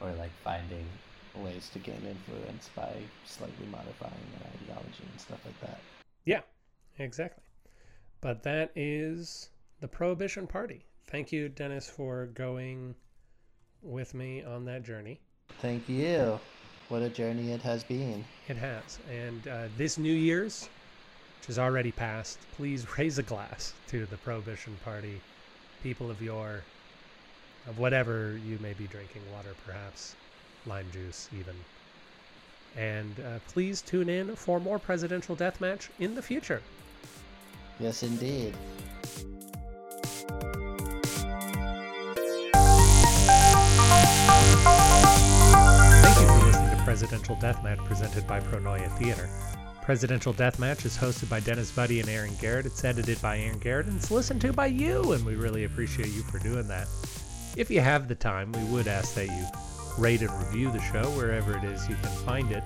[0.00, 0.98] or like finding
[1.34, 5.82] ways to gain influence by slightly modifying their ideology and stuff like that
[6.24, 6.40] Yeah,
[6.98, 7.42] exactly.
[8.20, 9.50] But that is
[9.80, 10.84] the Prohibition Party.
[11.06, 12.96] Thank you, Dennis, for going
[13.82, 15.20] with me on that journey.
[15.58, 16.40] thank you
[16.88, 18.98] what a journey it has been It has.
[19.10, 20.68] And uh, this New Year's,
[21.38, 25.20] which has already passed, please raise a glass to the Prohibition Party,
[25.82, 26.62] people of your,
[27.66, 30.16] of whatever you may be drinking, water perhaps,
[30.66, 31.54] lime juice even.
[32.76, 36.62] And uh, please tune in for more Presidential Deathmatch in the future.
[37.80, 38.54] yes indeed
[46.98, 49.30] Presidential Deathmatch presented by Pronoia Theater.
[49.82, 52.66] Presidential Deathmatch is hosted by Dennis Buddy and Aaron Garrett.
[52.66, 56.08] It's edited by Aaron Garrett and it's listened to by you, and we really appreciate
[56.08, 56.88] you for doing that.
[57.56, 59.46] If you have the time, we would ask that you
[59.96, 62.64] rate and review the show wherever it is you can find it.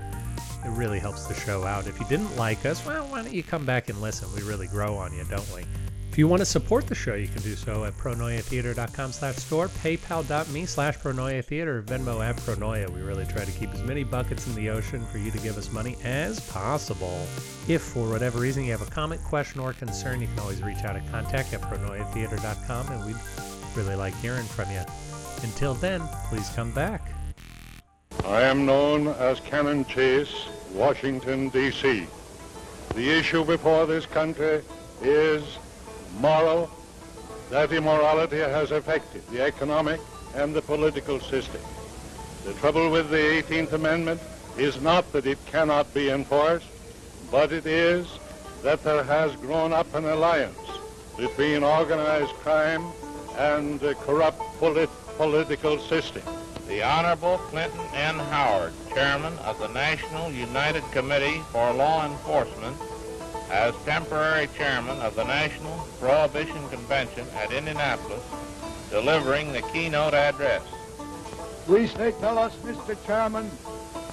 [0.65, 1.87] It really helps the show out.
[1.87, 4.31] If you didn't like us, well, why don't you come back and listen?
[4.35, 5.65] We really grow on you, don't we?
[6.13, 9.69] If you want to support the show, you can do so at pronoiatheater.com slash store,
[9.69, 12.87] paypal.me slash pronoiatheater, Venmo at pronoia.
[12.91, 15.57] We really try to keep as many buckets in the ocean for you to give
[15.57, 17.27] us money as possible.
[17.67, 20.85] If for whatever reason you have a comment, question, or concern, you can always reach
[20.85, 23.17] out at contact at pronoiatheater.com and we'd
[23.75, 24.83] really like hearing from you.
[25.43, 27.11] Until then, please come back.
[28.27, 30.45] I am known as Canon Chase,
[30.75, 32.07] Washington, D.C.
[32.95, 34.61] The issue before this country
[35.01, 35.43] is
[36.19, 36.71] moral.
[37.51, 40.01] That immorality has affected the economic
[40.35, 41.61] and the political system.
[42.45, 44.21] The trouble with the 18th Amendment
[44.57, 46.67] is not that it cannot be enforced,
[47.31, 48.07] but it is
[48.63, 50.59] that there has grown up an alliance
[51.17, 52.85] between organized crime
[53.37, 56.23] and the corrupt polit- political system.
[56.69, 58.19] The Honorable Clinton N.
[58.19, 62.77] Howard, Chairman of the National United Committee for Law Enforcement,
[63.53, 68.23] as temporary chairman of the National Prohibition Convention at Indianapolis,
[68.89, 70.63] delivering the keynote address.
[71.67, 72.97] Police, they tell us, Mr.
[73.07, 73.51] Chairman,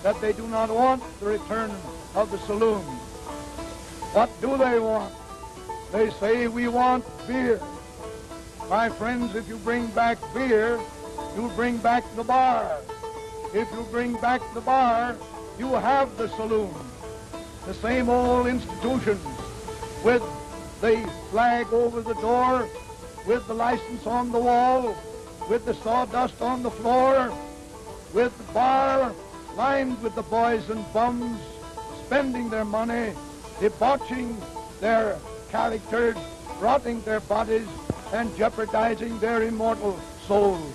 [0.04, 1.72] that they do not want the return
[2.16, 2.82] of the saloon.
[4.12, 5.14] What do they want?
[5.94, 7.62] They say we want beer.
[8.70, 10.78] My friends, if you bring back beer,
[11.38, 12.78] you bring back the bar.
[13.54, 15.16] If you bring back the bar,
[15.58, 16.89] you have the saloon.
[17.66, 19.26] The same old institutions
[20.03, 20.24] with
[20.82, 22.68] the flag over the door,
[23.28, 24.95] with the license on the wall,
[25.49, 27.32] with the sawdust on the floor,
[28.14, 29.14] with the bar
[29.55, 31.39] lined with the boys and bums,
[32.05, 33.14] spending their money,
[33.60, 34.41] debauching
[34.80, 36.16] their characters,
[36.60, 37.68] rotting their bodies,
[38.14, 40.74] and jeopardizing their immortal souls.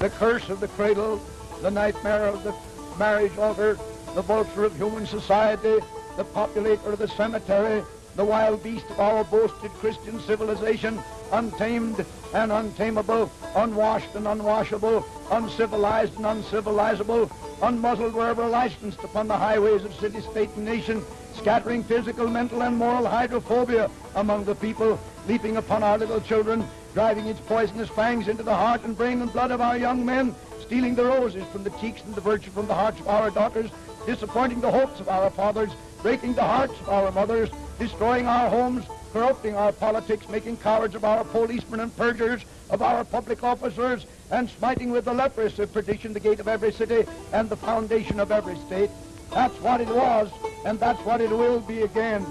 [0.00, 1.20] The curse of the cradle,
[1.60, 2.54] the nightmare of the
[2.98, 3.78] marriage altar,
[4.14, 5.78] the vulture of human society,
[6.16, 7.82] the populator of the cemetery,
[8.14, 11.02] the wild beast of our boasted Christian civilization,
[11.32, 12.04] untamed
[12.34, 17.30] and untamable, unwashed and unwashable, uncivilized and uncivilizable,
[17.62, 21.02] unmuzzled wherever licensed upon the highways of city, state, and nation,
[21.34, 27.26] scattering physical, mental, and moral hydrophobia among the people, leaping upon our little children, driving
[27.26, 30.94] its poisonous fangs into the heart and brain and blood of our young men, stealing
[30.94, 33.70] the roses from the cheeks and the virtue from the hearts of our daughters,
[34.06, 35.70] disappointing the hopes of our fathers,
[36.02, 37.48] breaking the hearts of our mothers,
[37.78, 43.04] destroying our homes, corrupting our politics, making cowards of our policemen and perjurers, of our
[43.04, 47.48] public officers, and smiting with the leprosy of perdition the gate of every city and
[47.48, 48.90] the foundation of every state.
[49.30, 50.30] That's what it was,
[50.64, 52.26] and that's what it will be again.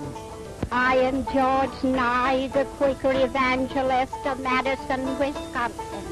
[0.71, 6.05] I am George Nye, the Quaker evangelist of Madison, Wisconsin.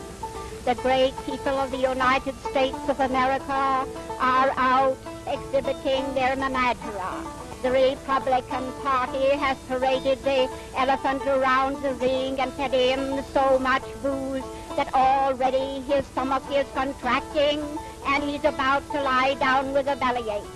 [0.66, 3.88] The great people of the United States of America
[4.20, 7.49] are out exhibiting their menagerie.
[7.62, 13.84] The Republican Party has paraded the elephant around the ring and fed him so much
[14.02, 14.46] booze
[14.78, 17.60] that already his stomach is contracting
[18.08, 20.48] and he's about to lie down with a bellyache.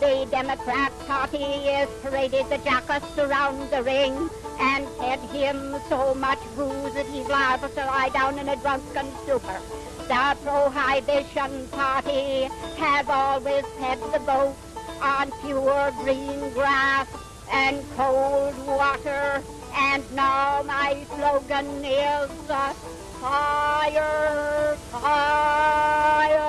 [0.00, 1.42] The Democrat Party
[1.72, 4.28] has paraded the jackass around the ring
[4.60, 9.06] and fed him so much booze that he's liable to lie down in a drunken
[9.22, 9.58] stupor.
[10.06, 14.56] The Prohibition Party have always fed the vote
[15.02, 17.08] on pure green grass
[17.50, 19.42] and cold water.
[19.74, 22.72] And now my slogan is uh,
[23.20, 26.40] fire, fire,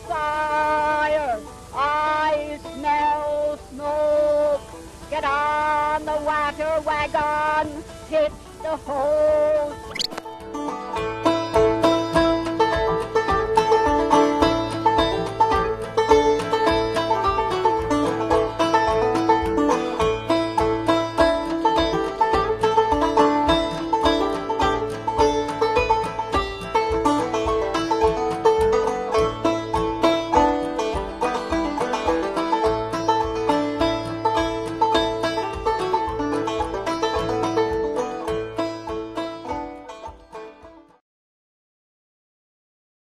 [0.00, 1.40] fire.
[1.74, 4.62] I smell smoke.
[5.10, 9.74] Get on the water wagon, pitch the whole